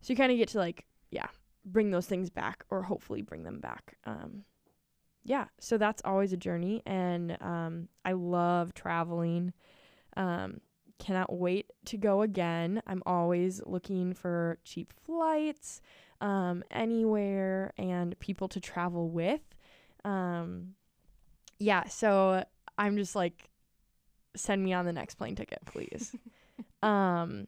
so 0.01 0.13
you 0.13 0.15
kind 0.15 0.31
of 0.31 0.37
get 0.37 0.49
to 0.49 0.57
like, 0.57 0.85
yeah, 1.11 1.27
bring 1.65 1.91
those 1.91 2.07
things 2.07 2.29
back 2.29 2.65
or 2.69 2.83
hopefully 2.83 3.21
bring 3.21 3.43
them 3.43 3.59
back. 3.59 3.97
Um, 4.05 4.43
yeah, 5.29 5.45
so 5.59 5.77
that's 5.77 6.01
always 6.03 6.33
a 6.33 6.37
journey, 6.37 6.81
and 6.87 7.37
um, 7.39 7.87
I 8.03 8.13
love 8.13 8.73
traveling. 8.73 9.53
Um, 10.17 10.59
cannot 10.97 11.31
wait 11.31 11.67
to 11.85 11.97
go 11.97 12.23
again. 12.23 12.81
I'm 12.87 13.03
always 13.05 13.61
looking 13.67 14.15
for 14.15 14.57
cheap 14.63 14.91
flights, 15.05 15.81
um, 16.19 16.63
anywhere, 16.71 17.73
and 17.77 18.17
people 18.17 18.47
to 18.47 18.59
travel 18.59 19.07
with. 19.11 19.41
Um, 20.03 20.73
yeah, 21.59 21.83
so 21.87 22.43
I'm 22.79 22.97
just 22.97 23.15
like, 23.15 23.51
send 24.35 24.63
me 24.63 24.73
on 24.73 24.85
the 24.85 24.93
next 24.93 25.13
plane 25.13 25.35
ticket, 25.35 25.59
please. 25.67 26.15
um, 26.81 27.47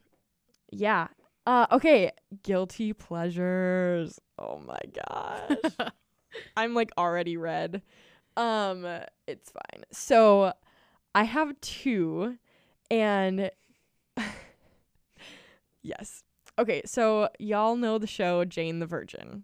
yeah. 0.72 1.08
Uh, 1.48 1.66
okay, 1.72 2.12
guilty 2.44 2.94
pleasures. 2.94 4.20
Oh 4.38 4.60
my 4.60 4.80
gosh. 5.08 5.92
I'm 6.58 6.74
like 6.74 6.92
already 6.98 7.38
red. 7.38 7.82
Um, 8.38 8.86
it's 9.28 9.52
fine. 9.52 9.84
So 9.92 10.54
I 11.14 11.24
have 11.24 11.60
two 11.62 12.38
and 12.90 13.52
yes. 15.82 16.24
Okay, 16.60 16.82
so 16.86 17.30
y'all 17.40 17.76
know 17.76 17.98
the 17.98 18.08
show 18.08 18.46
Jane 18.46 18.80
the 18.80 18.86
Virgin. 18.86 19.44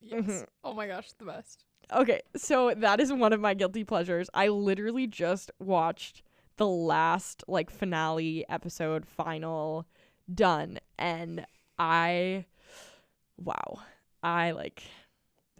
yes. 0.00 0.22
Mhm. 0.24 0.46
Oh 0.64 0.72
my 0.72 0.86
gosh, 0.86 1.12
the 1.18 1.24
best. 1.24 1.64
Okay, 1.92 2.22
so 2.36 2.72
that 2.74 3.00
is 3.00 3.12
one 3.12 3.32
of 3.32 3.40
my 3.40 3.54
guilty 3.54 3.84
pleasures. 3.84 4.30
I 4.32 4.48
literally 4.48 5.06
just 5.06 5.50
watched 5.58 6.22
the 6.56 6.66
last 6.66 7.42
like 7.48 7.70
finale 7.70 8.44
episode 8.48 9.06
final 9.06 9.86
done 10.32 10.78
and 10.98 11.44
I 11.78 12.46
wow. 13.36 13.80
I 14.22 14.52
like 14.52 14.84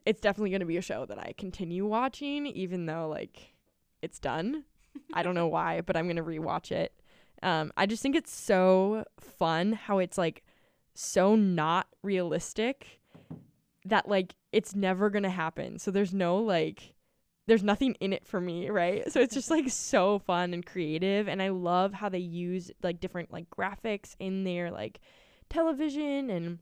it's 0.05 0.21
definitely 0.21 0.51
going 0.51 0.61
to 0.61 0.67
be 0.67 0.77
a 0.77 0.83
show 0.83 1.07
that 1.07 1.19
I 1.19 1.35
continue 1.37 1.87
watching 1.87 2.47
even 2.47 2.87
though 2.87 3.09
like 3.09 3.55
it's 4.01 4.19
done. 4.19 4.65
I 5.13 5.23
don't 5.23 5.35
know 5.35 5.47
why, 5.49 5.81
but 5.81 5.97
I'm 5.97 6.07
going 6.07 6.17
to 6.17 6.23
rewatch 6.23 6.73
it. 6.73 6.93
Um 7.43 7.73
I 7.77 7.87
just 7.87 8.03
think 8.03 8.17
it's 8.17 8.33
so 8.33 9.05
fun 9.21 9.73
how 9.73 9.99
it's 9.99 10.19
like 10.19 10.45
so 10.95 11.35
not 11.35 11.87
realistic 12.03 13.01
that 13.85 14.09
like 14.09 14.35
it's 14.53 14.75
never 14.75 15.11
going 15.11 15.23
to 15.25 15.31
happen. 15.31 15.79
So 15.79 15.91
there's 15.91 16.15
no 16.15 16.37
like 16.39 16.95
there's 17.49 17.65
nothing 17.65 17.95
in 18.01 18.13
it 18.13 18.27
for 18.27 18.41
me, 18.41 18.71
right? 18.71 19.11
So 19.11 19.21
it's 19.21 19.35
just 19.35 19.51
like 19.51 19.69
so 19.69 20.21
fun 20.21 20.55
and 20.55 20.65
creative 20.65 21.29
and 21.29 21.43
I 21.43 21.49
love 21.49 21.93
how 21.93 22.09
they 22.09 22.19
use 22.19 22.71
like 22.83 23.01
different 23.01 23.33
like 23.33 23.51
graphics 23.51 24.15
in 24.21 24.45
their 24.45 24.71
like 24.71 25.01
television 25.51 26.31
and 26.31 26.59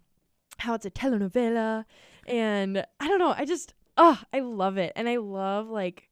how 0.61 0.75
it's 0.75 0.87
a 0.87 0.91
telenovela 0.91 1.85
and 2.27 2.85
I 3.01 3.09
don't 3.09 3.19
know, 3.19 3.35
I 3.37 3.45
just 3.45 3.75
oh, 3.97 4.21
I 4.33 4.41
love 4.41 4.79
it. 4.79 4.93
And 4.97 5.09
I 5.09 5.17
love 5.17 5.69
like 5.69 6.09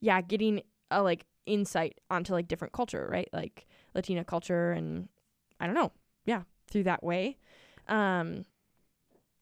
yeah, 0.00 0.20
getting 0.20 0.62
a 0.90 1.02
like 1.02 1.26
insight 1.46 2.00
onto 2.10 2.32
like 2.32 2.48
different 2.48 2.72
culture, 2.72 3.08
right? 3.10 3.28
Like 3.32 3.66
Latina 3.94 4.24
culture 4.24 4.72
and 4.72 5.08
I 5.60 5.66
don't 5.66 5.74
know. 5.74 5.92
Yeah, 6.24 6.42
through 6.70 6.84
that 6.84 7.02
way. 7.02 7.38
Um 7.88 8.44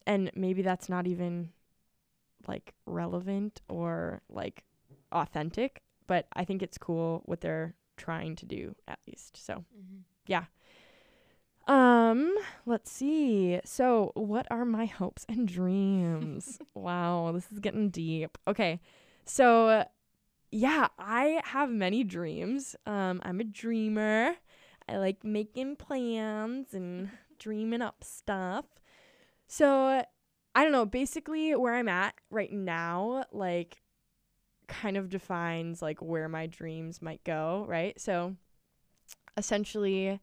and 0.07 0.31
maybe 0.35 0.63
that's 0.63 0.89
not 0.89 1.07
even 1.07 1.51
like 2.47 2.75
relevant 2.87 3.61
or 3.69 4.23
like 4.31 4.65
authentic, 5.13 5.83
but 6.07 6.27
I 6.33 6.45
think 6.45 6.63
it's 6.63 6.79
cool 6.79 7.23
what 7.27 7.41
they're 7.41 7.75
trying 7.97 8.37
to 8.37 8.47
do 8.47 8.75
at 8.89 8.99
least. 9.07 9.37
So, 9.45 9.65
um, 10.29 10.45
let's 12.69 12.91
see. 12.91 13.61
So, 13.65 14.13
what 14.15 14.47
are 14.51 14.65
my 14.65 14.85
hopes 14.85 15.25
and 15.29 15.49
dreams? 15.49 16.59
wow, 16.75 17.33
this 17.33 17.51
is 17.51 17.59
getting 17.59 17.91
deep. 17.91 18.37
Okay. 18.47 18.81
So, 19.25 19.85
yeah, 20.51 20.89
I 20.99 21.41
have 21.45 21.71
many 21.71 22.05
dreams. 22.05 22.77
Um, 22.87 23.21
I'm 23.25 23.41
a 23.41 23.45
dreamer. 23.45 24.35
I 24.89 24.97
like 24.99 25.25
making 25.25 25.77
plans 25.77 26.75
and 26.75 27.11
dreaming 27.39 27.83
up 27.83 28.05
stuff. 28.05 28.67
So, 29.47 30.05
I 30.55 30.63
don't 30.63 30.73
know, 30.73 30.87
basically 30.87 31.55
where 31.55 31.75
I'm 31.75 31.89
at 31.89 32.15
right 32.31 32.53
now, 32.53 33.25
like 33.33 33.81
kind 34.67 34.99
of 34.99 35.09
defines 35.09 35.81
like 35.81 36.03
where 36.03 36.29
my 36.29 36.47
dreams 36.47 37.01
might 37.01 37.25
go, 37.25 37.65
right? 37.67 37.99
So, 37.99 38.37
essentially 39.37 40.21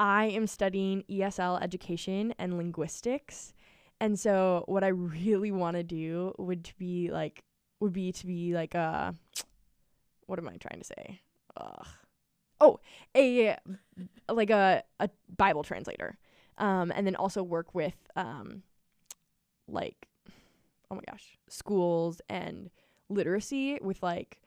I 0.00 0.24
am 0.28 0.46
studying 0.46 1.04
ESL 1.10 1.62
education 1.62 2.34
and 2.38 2.56
linguistics. 2.56 3.52
And 4.00 4.18
so 4.18 4.64
what 4.66 4.82
I 4.82 4.88
really 4.88 5.52
want 5.52 5.76
to 5.76 5.82
do 5.82 6.34
would 6.38 6.70
be 6.78 7.10
like 7.12 7.44
would 7.80 7.92
be 7.92 8.10
to 8.10 8.26
be 8.26 8.54
like 8.54 8.74
a 8.74 9.14
what 10.26 10.38
am 10.38 10.48
I 10.48 10.56
trying 10.56 10.80
to 10.80 10.86
say? 10.86 11.20
Ugh. 11.58 11.86
Oh, 12.62 12.80
a 13.14 13.56
like 14.30 14.48
a 14.48 14.82
a 15.00 15.10
Bible 15.36 15.64
translator. 15.64 16.16
Um 16.56 16.90
and 16.96 17.06
then 17.06 17.14
also 17.14 17.42
work 17.42 17.74
with 17.74 17.96
um 18.16 18.62
like 19.68 20.08
oh 20.90 20.94
my 20.94 21.02
gosh, 21.10 21.36
schools 21.50 22.22
and 22.30 22.70
literacy 23.10 23.78
with 23.82 24.02
like 24.02 24.40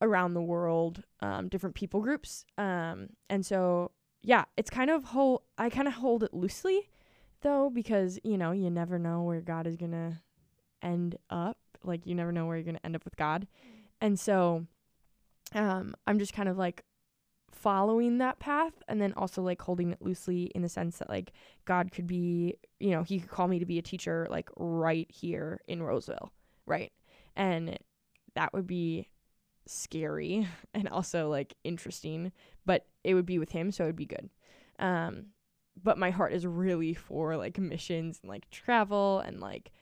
around 0.00 0.32
the 0.32 0.42
world 0.42 1.02
um 1.20 1.48
different 1.48 1.74
people 1.74 2.00
groups. 2.00 2.46
Um 2.56 3.10
and 3.28 3.44
so 3.44 3.90
yeah, 4.24 4.46
it's 4.56 4.70
kind 4.70 4.90
of 4.90 5.04
whole 5.04 5.42
I 5.58 5.68
kind 5.68 5.86
of 5.86 5.94
hold 5.94 6.24
it 6.24 6.32
loosely 6.32 6.88
though 7.42 7.68
because, 7.68 8.18
you 8.24 8.38
know, 8.38 8.52
you 8.52 8.70
never 8.70 8.98
know 8.98 9.22
where 9.22 9.42
God 9.42 9.66
is 9.66 9.76
to 9.92 10.18
end 10.82 11.16
up. 11.28 11.58
Like 11.84 12.06
you 12.06 12.14
never 12.14 12.32
know 12.32 12.46
where 12.46 12.56
you're 12.56 12.64
to 12.76 12.86
end 12.86 12.96
up 12.96 13.04
with 13.04 13.16
God. 13.16 13.46
And 14.00 14.18
so 14.18 14.66
um 15.54 15.94
I'm 16.06 16.18
just 16.18 16.32
kind 16.32 16.48
of 16.48 16.56
like 16.56 16.82
following 17.52 18.18
that 18.18 18.38
path 18.38 18.72
and 18.88 19.00
then 19.00 19.12
also 19.14 19.42
like 19.42 19.60
holding 19.60 19.90
it 19.90 20.00
loosely 20.00 20.44
in 20.54 20.62
the 20.62 20.68
sense 20.70 20.98
that 20.98 21.10
like 21.10 21.32
God 21.66 21.92
could 21.92 22.06
be, 22.06 22.56
you 22.80 22.90
know, 22.90 23.02
he 23.02 23.20
could 23.20 23.30
call 23.30 23.46
me 23.46 23.58
to 23.58 23.66
be 23.66 23.78
a 23.78 23.82
teacher 23.82 24.26
like 24.30 24.48
right 24.56 25.10
here 25.10 25.60
in 25.68 25.82
Roseville, 25.82 26.32
right? 26.64 26.92
And 27.36 27.78
that 28.34 28.54
would 28.54 28.66
be 28.66 29.08
scary 29.66 30.46
and 30.74 30.88
also 30.88 31.28
like 31.28 31.54
interesting, 31.64 32.32
but 32.66 32.86
it 33.02 33.14
would 33.14 33.26
be 33.26 33.38
with 33.38 33.50
him, 33.50 33.70
so 33.70 33.84
it 33.84 33.88
would 33.88 33.96
be 33.96 34.06
good. 34.06 34.30
Um 34.78 35.26
but 35.82 35.98
my 35.98 36.10
heart 36.10 36.32
is 36.32 36.46
really 36.46 36.94
for 36.94 37.36
like 37.36 37.58
missions 37.58 38.20
and 38.22 38.30
like 38.30 38.48
travel 38.50 39.20
and 39.20 39.40
like 39.40 39.72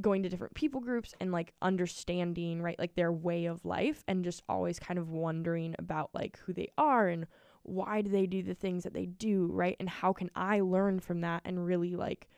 going 0.00 0.22
to 0.22 0.28
different 0.28 0.54
people 0.54 0.80
groups 0.80 1.14
and 1.20 1.32
like 1.32 1.52
understanding 1.62 2.62
right 2.62 2.78
like 2.78 2.94
their 2.94 3.12
way 3.12 3.46
of 3.46 3.64
life 3.64 4.04
and 4.06 4.24
just 4.24 4.42
always 4.48 4.78
kind 4.78 4.98
of 4.98 5.10
wondering 5.10 5.74
about 5.78 6.10
like 6.12 6.38
who 6.44 6.52
they 6.52 6.68
are 6.78 7.08
and 7.08 7.26
why 7.62 8.00
do 8.00 8.10
they 8.10 8.26
do 8.26 8.42
the 8.42 8.54
things 8.54 8.84
that 8.84 8.94
they 8.94 9.06
do 9.06 9.48
right 9.52 9.76
and 9.80 9.88
how 9.88 10.12
can 10.12 10.30
i 10.36 10.60
learn 10.60 11.00
from 11.00 11.22
that 11.22 11.42
and 11.44 11.66
really 11.66 11.96
like 11.96 12.28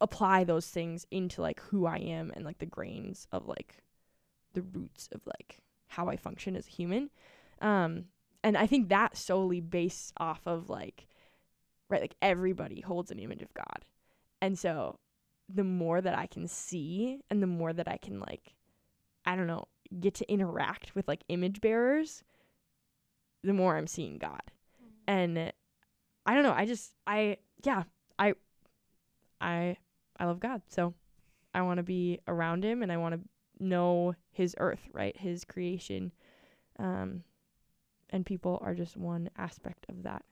apply 0.00 0.44
those 0.44 0.68
things 0.68 1.06
into 1.10 1.42
like 1.42 1.60
who 1.60 1.86
i 1.86 1.96
am 1.96 2.32
and 2.34 2.44
like 2.44 2.58
the 2.58 2.66
grains 2.66 3.26
of 3.32 3.46
like 3.46 3.82
the 4.54 4.62
roots 4.62 5.08
of 5.12 5.20
like 5.26 5.58
how 5.92 6.08
i 6.08 6.16
function 6.16 6.56
as 6.56 6.66
a 6.66 6.70
human 6.70 7.10
um 7.60 8.04
and 8.42 8.56
i 8.56 8.66
think 8.66 8.88
that 8.88 9.16
solely 9.16 9.60
based 9.60 10.12
off 10.18 10.40
of 10.46 10.68
like 10.68 11.06
right 11.88 12.00
like 12.00 12.16
everybody 12.20 12.80
holds 12.80 13.10
an 13.10 13.18
image 13.18 13.42
of 13.42 13.52
god 13.54 13.84
and 14.40 14.58
so 14.58 14.98
the 15.54 15.64
more 15.64 16.00
that 16.00 16.16
I 16.16 16.26
can 16.26 16.48
see 16.48 17.20
and 17.30 17.42
the 17.42 17.46
more 17.46 17.72
that 17.72 17.88
I 17.88 17.96
can 17.96 18.20
like 18.20 18.54
I 19.24 19.36
don't 19.36 19.46
know, 19.46 19.66
get 20.00 20.14
to 20.14 20.32
interact 20.32 20.96
with 20.96 21.06
like 21.06 21.22
image 21.28 21.60
bearers, 21.60 22.24
the 23.44 23.52
more 23.52 23.76
I'm 23.76 23.86
seeing 23.86 24.18
God. 24.18 24.42
And 25.06 25.52
I 26.26 26.34
don't 26.34 26.42
know, 26.42 26.52
I 26.52 26.66
just 26.66 26.92
I 27.06 27.38
yeah, 27.64 27.84
I 28.18 28.34
I 29.40 29.76
I 30.18 30.24
love 30.24 30.40
God. 30.40 30.62
So 30.68 30.94
I 31.54 31.62
want 31.62 31.78
to 31.78 31.82
be 31.82 32.20
around 32.26 32.64
him 32.64 32.82
and 32.82 32.90
I 32.90 32.96
want 32.96 33.14
to 33.14 33.64
know 33.64 34.14
his 34.32 34.54
earth, 34.58 34.88
right? 34.92 35.16
His 35.16 35.44
creation. 35.44 36.12
Um 36.78 37.24
and 38.10 38.26
people 38.26 38.58
are 38.62 38.74
just 38.74 38.96
one 38.96 39.30
aspect 39.36 39.86
of 39.88 40.02
that. 40.02 40.24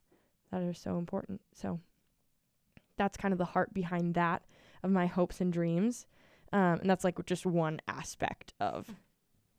that 0.51 0.63
are 0.63 0.75
so 0.75 0.99
important. 0.99 1.41
So 1.55 1.81
that's 2.99 3.17
kind 3.17 3.33
of 3.33 3.39
the 3.39 3.47
heart 3.47 3.73
behind 3.73 4.15
that 4.15 4.43
of 4.83 4.91
my 4.91 5.07
hopes 5.07 5.41
and 5.41 5.51
dreams. 5.53 6.07
Um, 6.53 6.81
and 6.81 6.91
that's 6.91 7.05
like 7.05 7.25
just 7.25 7.47
one 7.47 7.81
aspect 7.89 8.53
of 8.61 8.91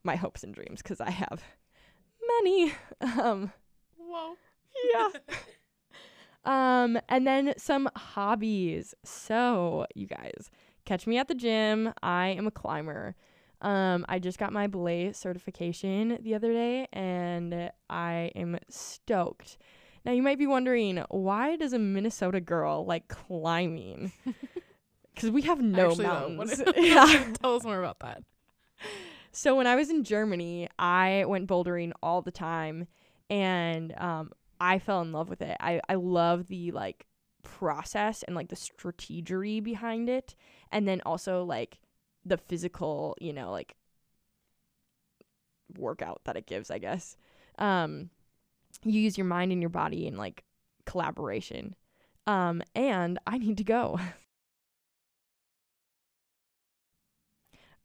my 0.03 0.15
hopes 0.15 0.43
and 0.43 0.53
dreams 0.53 0.81
because 0.81 1.01
I 1.01 1.09
have 1.09 1.43
many. 2.27 2.73
Um, 3.01 3.51
Whoa. 3.97 4.35
yeah. 4.93 5.09
um, 6.83 6.99
and 7.09 7.25
then 7.25 7.53
some 7.57 7.89
hobbies. 7.95 8.93
So, 9.03 9.87
you 9.95 10.05
guys, 10.05 10.51
catch 10.85 11.07
me 11.07 11.17
at 11.17 11.27
the 11.27 11.33
gym. 11.33 11.93
I 12.03 12.27
am 12.27 12.45
a 12.45 12.51
climber. 12.51 13.15
Um, 13.61 14.05
I 14.09 14.19
just 14.19 14.39
got 14.39 14.51
my 14.51 14.67
belay 14.67 15.11
certification 15.13 16.17
the 16.21 16.33
other 16.33 16.51
day 16.51 16.87
and 16.91 17.71
I 17.89 18.31
am 18.35 18.57
stoked. 18.69 19.57
Now, 20.03 20.13
you 20.13 20.23
might 20.23 20.39
be 20.39 20.47
wondering, 20.47 21.03
why 21.09 21.55
does 21.57 21.73
a 21.73 21.79
Minnesota 21.79 22.41
girl 22.41 22.85
like 22.85 23.07
climbing? 23.07 24.11
Because 25.13 25.29
we 25.29 25.41
have 25.41 25.61
no 25.61 25.89
Actually, 25.89 26.05
mountains. 26.05 26.61
yeah. 26.77 27.33
Tell 27.41 27.55
us 27.55 27.63
more 27.63 27.79
about 27.79 27.99
that. 27.99 28.23
So 29.31 29.55
when 29.55 29.67
I 29.67 29.75
was 29.75 29.89
in 29.89 30.03
Germany, 30.03 30.69
I 30.79 31.25
went 31.27 31.47
bouldering 31.47 31.91
all 32.01 32.21
the 32.21 32.31
time 32.31 32.87
and 33.29 33.93
um 33.97 34.31
I 34.59 34.79
fell 34.79 35.01
in 35.01 35.11
love 35.11 35.29
with 35.29 35.41
it. 35.41 35.57
I 35.59 35.81
I 35.87 35.95
love 35.95 36.47
the 36.47 36.71
like 36.71 37.05
process 37.43 38.23
and 38.23 38.35
like 38.35 38.49
the 38.49 38.55
strategery 38.55 39.61
behind 39.61 40.09
it 40.09 40.33
and 40.71 40.87
then 40.87 41.01
also 41.05 41.43
like 41.43 41.79
the 42.25 42.37
physical, 42.37 43.15
you 43.19 43.33
know, 43.33 43.51
like 43.51 43.75
workout 45.77 46.21
that 46.25 46.35
it 46.37 46.45
gives, 46.47 46.69
I 46.71 46.77
guess. 46.77 47.17
Um 47.57 48.09
you 48.83 48.99
use 48.99 49.17
your 49.17 49.27
mind 49.27 49.51
and 49.51 49.61
your 49.61 49.69
body 49.69 50.07
in 50.07 50.17
like 50.17 50.43
collaboration. 50.85 51.75
Um 52.27 52.61
and 52.75 53.19
I 53.27 53.37
need 53.37 53.57
to 53.57 53.63
go. 53.63 53.99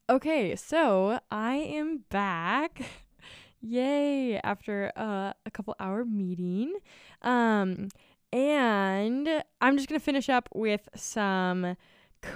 Okay, 0.09 0.55
so 0.55 1.19
I 1.33 1.57
am 1.57 2.05
back. 2.11 2.81
Yay, 3.61 4.39
after 4.39 4.93
uh, 4.97 5.33
a 5.45 5.51
couple 5.51 5.75
hour 5.81 6.05
meeting. 6.05 6.75
Um 7.23 7.89
and 8.33 9.43
I'm 9.61 9.77
just 9.77 9.89
going 9.89 9.99
to 9.99 10.05
finish 10.05 10.29
up 10.29 10.49
with 10.55 10.89
some 10.95 11.77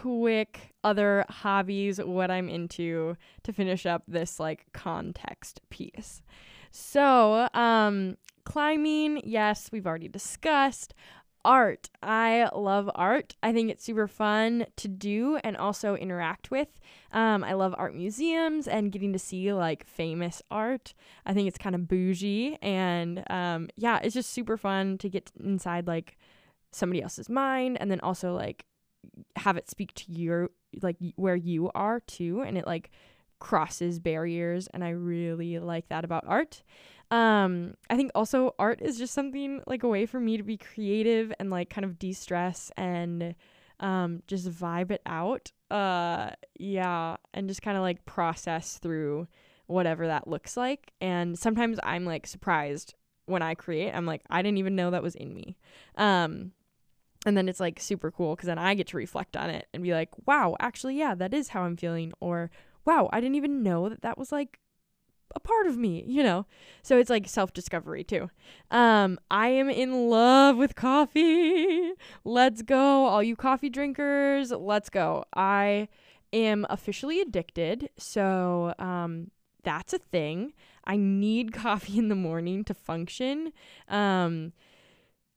quick 0.00 0.75
other 0.82 1.25
hobbies 1.28 1.99
what 1.99 2.30
I'm 2.30 2.49
into 2.49 3.16
to 3.42 3.52
finish 3.52 3.87
up 3.87 4.02
this 4.06 4.40
like 4.40 4.66
context 4.73 5.61
piece. 5.70 6.23
So, 6.70 7.49
um 7.54 8.16
climbing, 8.44 9.20
yes, 9.25 9.70
we've 9.70 9.87
already 9.87 10.09
discussed 10.09 10.94
art. 11.44 11.88
I 12.02 12.49
love 12.54 12.90
art. 12.94 13.35
I 13.42 13.52
think 13.52 13.70
it's 13.70 13.85
super 13.85 14.06
fun 14.06 14.66
to 14.76 14.88
do 14.88 15.38
and 15.42 15.56
also 15.56 15.94
interact 15.94 16.50
with. 16.50 16.68
Um, 17.12 17.44
I 17.44 17.54
love 17.54 17.75
art 17.78 17.94
museums 17.94 18.68
and 18.68 18.92
getting 18.92 19.12
to 19.12 19.18
see 19.18 19.52
like 19.52 19.87
famous 19.87 20.42
art. 20.50 20.94
I 21.25 21.32
think 21.32 21.49
it's 21.49 21.59
kind 21.59 21.75
of 21.75 21.88
bougie 21.88 22.59
and 22.61 23.25
um, 23.30 23.68
yeah, 23.76 24.00
it's 24.02 24.14
just 24.14 24.30
super 24.30 24.56
fun 24.56 24.99
to 24.99 25.09
get 25.09 25.30
inside 25.42 25.87
like 25.87 26.18
somebody 26.73 27.02
else's 27.02 27.28
mind 27.28 27.78
and 27.80 27.90
then 27.90 28.00
also 28.00 28.35
like 28.35 28.64
have 29.37 29.57
it 29.57 29.69
speak 29.69 29.92
to 29.95 30.12
your 30.12 30.50
like 30.83 30.97
where 31.16 31.37
you 31.37 31.71
are 31.75 32.00
too 32.00 32.42
and 32.42 32.57
it 32.59 32.66
like 32.66 32.90
crosses 33.38 33.99
barriers 33.99 34.69
and 34.73 34.85
I 34.85 34.90
really 34.90 35.59
like 35.59 35.88
that 35.88 36.04
about 36.04 36.25
art. 36.26 36.62
Um, 37.11 37.75
I 37.88 37.97
think 37.97 38.12
also 38.14 38.54
art 38.59 38.80
is 38.80 38.99
just 38.99 39.14
something 39.14 39.62
like 39.66 39.83
a 39.83 39.88
way 39.88 40.07
for 40.07 40.21
me 40.21 40.37
to 40.37 40.44
be 40.44 40.57
creative 40.57 41.33
and 41.40 41.51
like 41.51 41.70
kind 41.70 41.85
of 41.85 41.98
de-stress 41.98 42.70
and 42.77 43.35
um 43.81 44.22
just 44.29 44.48
vibe 44.48 44.90
it 44.90 45.03
out. 45.07 45.51
Uh 45.70 46.31
yeah, 46.59 47.16
and 47.35 47.48
just 47.48 47.62
kind 47.62 47.77
of 47.77 47.83
like 47.83 48.05
process 48.05 48.79
through 48.79 49.27
whatever 49.66 50.07
that 50.07 50.29
looks 50.29 50.57
like. 50.57 50.92
And 51.01 51.38
sometimes 51.38 51.81
I'm 51.83 52.05
like 52.05 52.27
surprised 52.27 52.94
when 53.27 53.42
I 53.42 53.55
create. 53.55 53.92
I'm 53.92 54.07
like 54.07 54.22
I 54.29 54.42
didn't 54.42 54.59
even 54.59 54.77
know 54.77 54.90
that 54.90 55.03
was 55.03 55.14
in 55.14 55.35
me. 55.35 55.57
Um 55.96 56.53
and 57.26 57.37
then 57.37 57.48
it's 57.48 57.61
like 57.61 57.80
super 57.80 58.11
cool 58.11 58.35
cuz 58.37 58.46
then 58.46 58.59
I 58.59 58.74
get 58.74 58.87
to 58.88 58.96
reflect 58.96 59.37
on 59.37 59.50
it 59.50 59.68
and 59.74 59.83
be 59.83 59.92
like, 59.92 60.11
"Wow, 60.26 60.56
actually 60.61 60.96
yeah, 60.98 61.14
that 61.14 61.35
is 61.35 61.48
how 61.48 61.62
I'm 61.62 61.76
feeling." 61.76 62.12
Or, 62.20 62.50
"Wow, 62.85 63.09
I 63.12 63.20
didn't 63.20 63.37
even 63.37 63.62
know 63.62 63.88
that 63.88 64.02
that 64.02 64.18
was 64.18 64.33
like 64.33 64.61
a 65.35 65.40
part 65.40 65.66
of 65.66 65.76
me, 65.76 66.04
you 66.06 66.22
know. 66.22 66.46
So 66.83 66.98
it's 66.98 67.11
like 67.11 67.28
self-discovery 67.28 68.04
too. 68.04 68.30
Um 68.70 69.18
I 69.30 69.48
am 69.48 69.70
in 69.70 70.09
love 70.09 70.56
with 70.56 70.74
coffee. 70.74 71.92
Let's 72.24 72.62
go 72.62 73.06
all 73.06 73.22
you 73.22 73.37
coffee 73.37 73.70
drinkers. 73.70 74.50
Let's 74.50 74.90
go. 74.90 75.24
I 75.35 75.88
am 76.33 76.66
officially 76.70 77.20
addicted. 77.20 77.90
So 77.96 78.74
um 78.78 79.30
that's 79.62 79.92
a 79.92 79.98
thing. 79.98 80.52
I 80.85 80.96
need 80.96 81.52
coffee 81.64 81.98
in 81.98 82.09
the 82.09 82.14
morning 82.14 82.64
to 82.64 82.74
function. 82.74 83.52
Um 83.88 84.52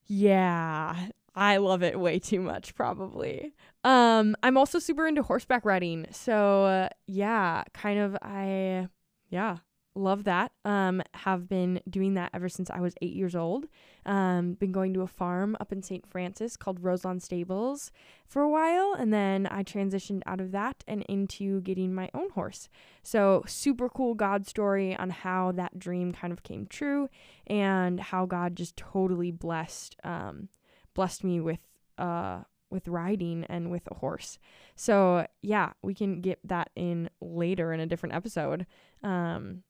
yeah, 0.05 1.07
I 1.35 1.57
love 1.57 1.83
it 1.83 1.99
way 1.99 2.19
too 2.19 2.41
much 2.41 2.75
probably. 2.75 3.53
Um 3.83 4.35
I'm 4.43 4.57
also 4.57 4.79
super 4.79 5.07
into 5.07 5.23
horseback 5.23 5.65
riding. 5.65 6.07
So 6.11 6.65
uh, 6.65 6.89
yeah, 7.07 7.63
kind 7.73 7.99
of 7.99 8.17
I 8.21 8.89
yeah, 9.29 9.57
love 9.95 10.23
that 10.23 10.51
um 10.65 11.01
have 11.13 11.47
been 11.47 11.79
doing 11.87 12.15
that 12.15 12.31
ever 12.33 12.49
since 12.49 12.69
i 12.71 12.79
was 12.79 12.95
eight 13.01 13.13
years 13.13 13.35
old 13.35 13.65
um 14.05 14.53
been 14.53 14.71
going 14.71 14.93
to 14.93 15.01
a 15.01 15.07
farm 15.07 15.55
up 15.59 15.71
in 15.71 15.83
st 15.83 16.05
francis 16.07 16.57
called 16.57 16.83
roselawn 16.83 17.19
stables 17.19 17.91
for 18.25 18.41
a 18.41 18.49
while 18.49 18.95
and 18.97 19.13
then 19.13 19.47
i 19.51 19.63
transitioned 19.63 20.21
out 20.25 20.41
of 20.41 20.51
that 20.51 20.83
and 20.87 21.03
into 21.03 21.61
getting 21.61 21.93
my 21.93 22.09
own 22.13 22.29
horse 22.31 22.69
so 23.03 23.43
super 23.45 23.87
cool 23.87 24.15
god 24.15 24.47
story 24.47 24.95
on 24.95 25.11
how 25.11 25.51
that 25.51 25.77
dream 25.77 26.11
kind 26.11 26.33
of 26.33 26.41
came 26.41 26.65
true 26.65 27.07
and 27.45 27.99
how 27.99 28.25
god 28.25 28.55
just 28.55 28.75
totally 28.75 29.29
blessed 29.31 29.95
um 30.03 30.49
blessed 30.93 31.23
me 31.23 31.39
with 31.39 31.59
uh 31.97 32.41
with 32.69 32.87
riding 32.87 33.45
and 33.49 33.69
with 33.69 33.83
a 33.91 33.95
horse 33.95 34.39
so 34.75 35.27
yeah 35.41 35.73
we 35.83 35.93
can 35.93 36.21
get 36.21 36.39
that 36.43 36.69
in 36.75 37.09
later 37.21 37.71
in 37.71 37.79
a 37.79 37.85
different 37.85 38.15
episode 38.15 38.65
um 39.03 39.63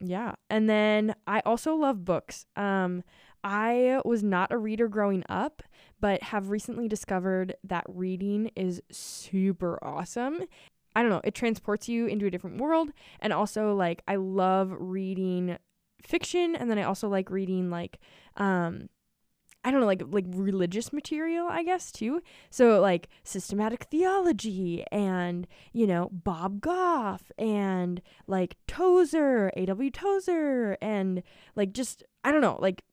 yeah. 0.00 0.34
And 0.50 0.68
then 0.68 1.14
I 1.26 1.40
also 1.40 1.74
love 1.74 2.04
books. 2.04 2.46
Um 2.56 3.02
I 3.42 4.00
was 4.06 4.22
not 4.22 4.52
a 4.52 4.58
reader 4.58 4.88
growing 4.88 5.22
up, 5.28 5.62
but 6.00 6.22
have 6.22 6.48
recently 6.48 6.88
discovered 6.88 7.54
that 7.64 7.84
reading 7.88 8.50
is 8.56 8.80
super 8.90 9.78
awesome. 9.84 10.44
I 10.96 11.02
don't 11.02 11.10
know, 11.10 11.20
it 11.24 11.34
transports 11.34 11.88
you 11.88 12.06
into 12.06 12.26
a 12.26 12.30
different 12.30 12.60
world 12.60 12.90
and 13.20 13.32
also 13.32 13.74
like 13.74 14.02
I 14.08 14.16
love 14.16 14.74
reading 14.78 15.58
fiction 16.02 16.54
and 16.54 16.70
then 16.70 16.78
I 16.78 16.84
also 16.84 17.08
like 17.08 17.30
reading 17.30 17.70
like 17.70 17.98
um 18.36 18.88
I 19.64 19.70
don't 19.70 19.80
know, 19.80 19.86
like 19.86 20.02
like 20.10 20.26
religious 20.28 20.92
material, 20.92 21.48
I 21.48 21.62
guess 21.64 21.90
too. 21.90 22.20
So 22.50 22.80
like 22.80 23.08
systematic 23.22 23.84
theology 23.84 24.84
and 24.92 25.46
you 25.72 25.86
know 25.86 26.10
Bob 26.12 26.60
Goff 26.60 27.32
and 27.38 28.02
like 28.26 28.56
Tozer, 28.68 29.50
A.W. 29.56 29.90
Tozer, 29.90 30.76
and 30.82 31.22
like 31.56 31.72
just 31.72 32.04
I 32.22 32.30
don't 32.30 32.42
know, 32.42 32.58
like 32.60 32.84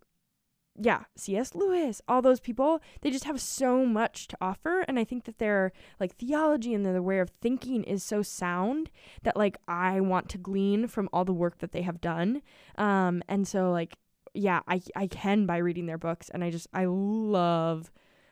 yeah, 0.79 1.03
C.S. 1.17 1.53
Lewis, 1.53 2.01
all 2.07 2.21
those 2.21 2.39
people, 2.39 2.81
they 3.01 3.11
just 3.11 3.25
have 3.25 3.41
so 3.41 3.85
much 3.85 4.27
to 4.29 4.37
offer, 4.39 4.81
and 4.87 4.97
I 4.97 5.03
think 5.03 5.25
that 5.25 5.37
their 5.37 5.73
like 5.99 6.15
theology 6.15 6.73
and 6.73 6.85
their 6.85 7.01
way 7.01 7.19
of 7.19 7.29
thinking 7.41 7.83
is 7.83 8.03
so 8.03 8.21
sound 8.21 8.89
that 9.23 9.35
like 9.35 9.57
I 9.67 9.99
want 9.99 10.29
to 10.29 10.37
glean 10.37 10.87
from 10.87 11.09
all 11.11 11.25
the 11.25 11.33
work 11.33 11.57
that 11.59 11.73
they 11.73 11.81
have 11.81 11.99
done. 11.99 12.41
Um, 12.77 13.21
and 13.27 13.47
so 13.47 13.71
like 13.71 13.97
yeah, 14.33 14.61
I 14.67 14.81
I 14.95 15.07
can 15.07 15.45
by 15.45 15.57
reading 15.57 15.85
their 15.85 15.97
books 15.97 16.29
and 16.29 16.43
I 16.43 16.51
just 16.51 16.67
I 16.73 16.85
love 16.85 17.91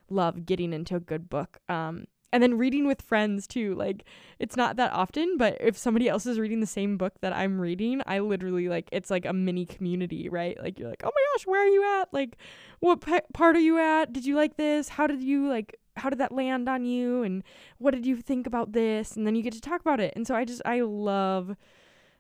love 0.10 0.46
getting 0.46 0.74
into 0.74 0.96
a 0.96 1.00
good 1.00 1.30
book. 1.30 1.60
Um 1.70 2.06
and 2.32 2.44
then 2.44 2.58
reading 2.58 2.86
with 2.86 3.02
friends 3.02 3.48
too. 3.48 3.76
Like 3.76 4.06
it's 4.38 4.56
not 4.56 4.76
that 4.78 4.94
often, 4.94 5.38
but 5.38 5.58
if 5.60 5.78
somebody 5.78 6.08
else 6.08 6.26
is 6.26 6.40
reading 6.40 6.60
the 6.60 6.68
same 6.68 6.98
book 6.98 7.14
that 7.22 7.34
I'm 7.34 7.60
reading, 7.60 8.02
I 8.06 8.20
literally 8.20 8.70
like 8.70 8.88
it's 8.92 9.10
like 9.10 9.26
a 9.26 9.34
mini 9.34 9.66
community, 9.66 10.30
right? 10.30 10.58
Like 10.62 10.80
you're 10.80 10.90
like, 10.90 11.02
"Oh 11.04 11.12
my 11.14 11.24
gosh, 11.34 11.48
where 11.48 11.64
are 11.64 11.68
you 11.68 12.02
at? 12.02 12.14
Like 12.14 12.38
what 12.80 13.02
pa- 13.02 13.22
part 13.34 13.56
are 13.56 13.60
you 13.60 13.80
at? 13.80 14.14
Did 14.14 14.26
you 14.26 14.36
like 14.36 14.58
this? 14.58 14.90
How 14.90 15.08
did 15.08 15.24
you 15.24 15.50
like 15.50 15.76
how 15.96 16.10
did 16.10 16.20
that 16.20 16.32
land 16.32 16.70
on 16.70 16.86
you 16.86 17.24
and 17.24 17.44
what 17.78 17.94
did 17.94 18.06
you 18.06 18.18
think 18.18 18.48
about 18.48 18.74
this?" 18.74 19.18
And 19.18 19.26
then 19.26 19.36
you 19.36 19.42
get 19.44 19.54
to 19.54 19.62
talk 19.62 19.82
about 19.82 20.00
it. 20.00 20.14
And 20.16 20.28
so 20.28 20.36
I 20.36 20.46
just 20.46 20.62
I 20.66 20.82
love 20.82 21.56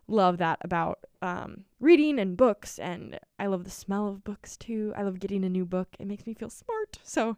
love 0.10 0.38
that 0.38 0.60
about 0.62 1.00
um, 1.22 1.66
reading 1.80 2.20
and 2.20 2.38
books 2.38 2.80
and 2.80 3.20
i 3.38 3.46
love 3.46 3.64
the 3.64 3.70
smell 3.70 4.08
of 4.08 4.24
books 4.24 4.58
too 4.58 4.94
i 4.96 5.02
love 5.04 5.20
getting 5.20 5.44
a 5.44 5.50
new 5.50 5.66
book 5.66 5.90
it 6.00 6.08
makes 6.08 6.26
me 6.26 6.34
feel 6.34 6.50
smart 6.50 7.00
so 7.04 7.38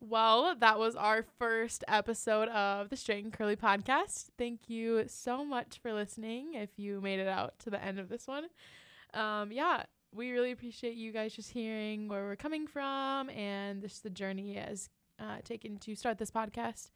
Well, 0.00 0.54
that 0.60 0.78
was 0.78 0.96
our 0.96 1.24
first 1.38 1.82
episode 1.88 2.48
of 2.50 2.90
the 2.90 2.96
Straight 2.96 3.24
and 3.24 3.32
Curly 3.32 3.56
podcast. 3.56 4.26
Thank 4.36 4.68
you 4.68 5.04
so 5.06 5.44
much 5.44 5.78
for 5.80 5.94
listening. 5.94 6.54
If 6.54 6.70
you 6.76 7.00
made 7.00 7.20
it 7.20 7.28
out 7.28 7.58
to 7.60 7.70
the 7.70 7.82
end 7.82 7.98
of 7.98 8.10
this 8.10 8.26
one, 8.26 8.44
um, 9.14 9.50
yeah, 9.50 9.84
we 10.12 10.30
really 10.32 10.52
appreciate 10.52 10.94
you 10.96 11.10
guys 11.10 11.32
just 11.34 11.50
hearing 11.52 12.08
where 12.08 12.24
we're 12.24 12.36
coming 12.36 12.66
from 12.66 13.30
and 13.30 13.80
just 13.80 14.02
the 14.02 14.10
journey 14.10 14.58
as 14.58 14.90
uh, 15.18 15.38
taken 15.42 15.78
to 15.78 15.94
start 15.94 16.18
this 16.18 16.30
podcast. 16.30 16.90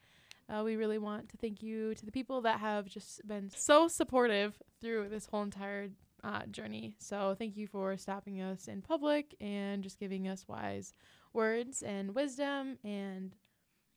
Uh, 0.49 0.63
we 0.65 0.77
really 0.77 0.99
want 0.99 1.29
to 1.29 1.37
thank 1.37 1.63
you 1.63 1.95
to 1.95 2.07
the 2.07 2.13
people 2.13 2.41
that 2.43 2.59
have 2.61 2.87
just 2.87 3.27
been 3.27 3.51
so 3.55 3.87
supportive 3.87 4.61
through 4.81 5.09
this 5.09 5.27
whole 5.27 5.43
entire 5.43 5.91
uh, 6.25 6.47
journey. 6.51 6.97
So 6.99 7.35
thank 7.39 7.57
you 7.57 7.67
for 7.67 7.97
stopping 7.97 8.41
us 8.41 8.67
in 8.67 8.83
public 8.83 9.35
and 9.41 9.83
just 9.83 9.99
giving 9.99 10.27
us 10.29 10.47
wise 10.49 10.95
words 11.33 11.83
and 11.83 12.15
wisdom 12.15 12.79
and 12.83 13.35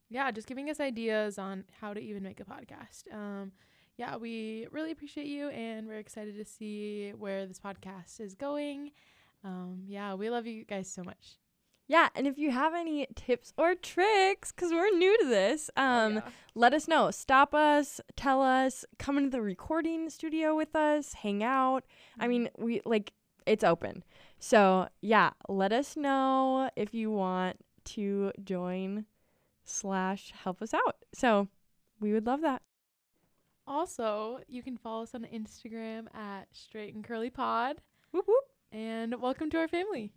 yeah, 0.10 0.30
just 0.32 0.48
giving 0.48 0.70
us 0.70 0.80
ideas 0.80 1.40
on 1.40 1.64
how 1.80 1.94
to 1.94 2.02
even 2.02 2.22
make 2.22 2.42
a 2.42 2.46
podcast. 2.46 3.04
Um, 3.14 3.54
yeah, 3.98 4.18
we 4.18 4.68
really 4.72 4.92
appreciate 4.92 5.28
you 5.28 5.50
and 5.50 5.88
we're 5.88 6.00
excited 6.00 6.38
to 6.38 6.46
see 6.46 7.12
where 7.18 7.46
this 7.46 7.60
podcast 7.60 8.20
is 8.20 8.36
going. 8.36 8.92
Um, 9.44 9.84
yeah, 9.88 10.14
we 10.16 10.30
love 10.30 10.46
you 10.46 10.66
guys 10.66 10.92
so 10.92 11.04
much. 11.04 11.38
Yeah, 11.92 12.08
and 12.16 12.26
if 12.26 12.38
you 12.38 12.52
have 12.52 12.74
any 12.74 13.06
tips 13.16 13.52
or 13.58 13.76
tricks, 13.76 14.54
because 14.54 14.72
we're 14.72 14.98
new 14.98 15.18
to 15.18 15.26
this, 15.26 15.70
um, 15.76 16.14
yeah. 16.14 16.22
let 16.56 16.74
us 16.74 16.88
know. 16.88 17.12
Stop 17.12 17.54
us, 17.54 18.00
tell 18.16 18.42
us, 18.42 18.86
come 18.98 19.18
into 19.18 19.30
the 19.30 19.42
recording 19.42 20.10
studio 20.10 20.56
with 20.56 20.74
us, 20.74 21.16
hang 21.16 21.44
out. 21.44 21.84
I 22.18 22.30
mean, 22.30 22.48
we 22.58 22.80
like 22.86 23.12
it's 23.46 23.66
open. 23.66 24.06
So 24.40 24.88
yeah, 25.02 25.32
let 25.50 25.74
us 25.74 25.98
know 25.98 26.70
if 26.78 26.94
you 26.94 27.12
want 27.12 27.58
to 27.88 28.32
join 28.42 29.04
slash 29.66 30.32
help 30.46 30.62
us 30.62 30.74
out. 30.74 30.96
So 31.14 31.50
we 32.00 32.14
would 32.14 32.26
love 32.26 32.40
that. 32.40 32.62
Also, 33.68 34.40
you 34.48 34.64
can 34.64 34.78
follow 34.78 35.04
us 35.04 35.14
on 35.14 35.26
Instagram 35.26 36.06
at 36.16 36.48
Straight 36.54 36.96
and 36.96 37.04
Curly 37.04 37.30
Pod. 37.30 37.82
Whoop 38.14 38.30
whoop. 38.30 38.46
And 38.72 39.22
welcome 39.22 39.50
to 39.50 39.58
our 39.58 39.68
family. 39.68 40.14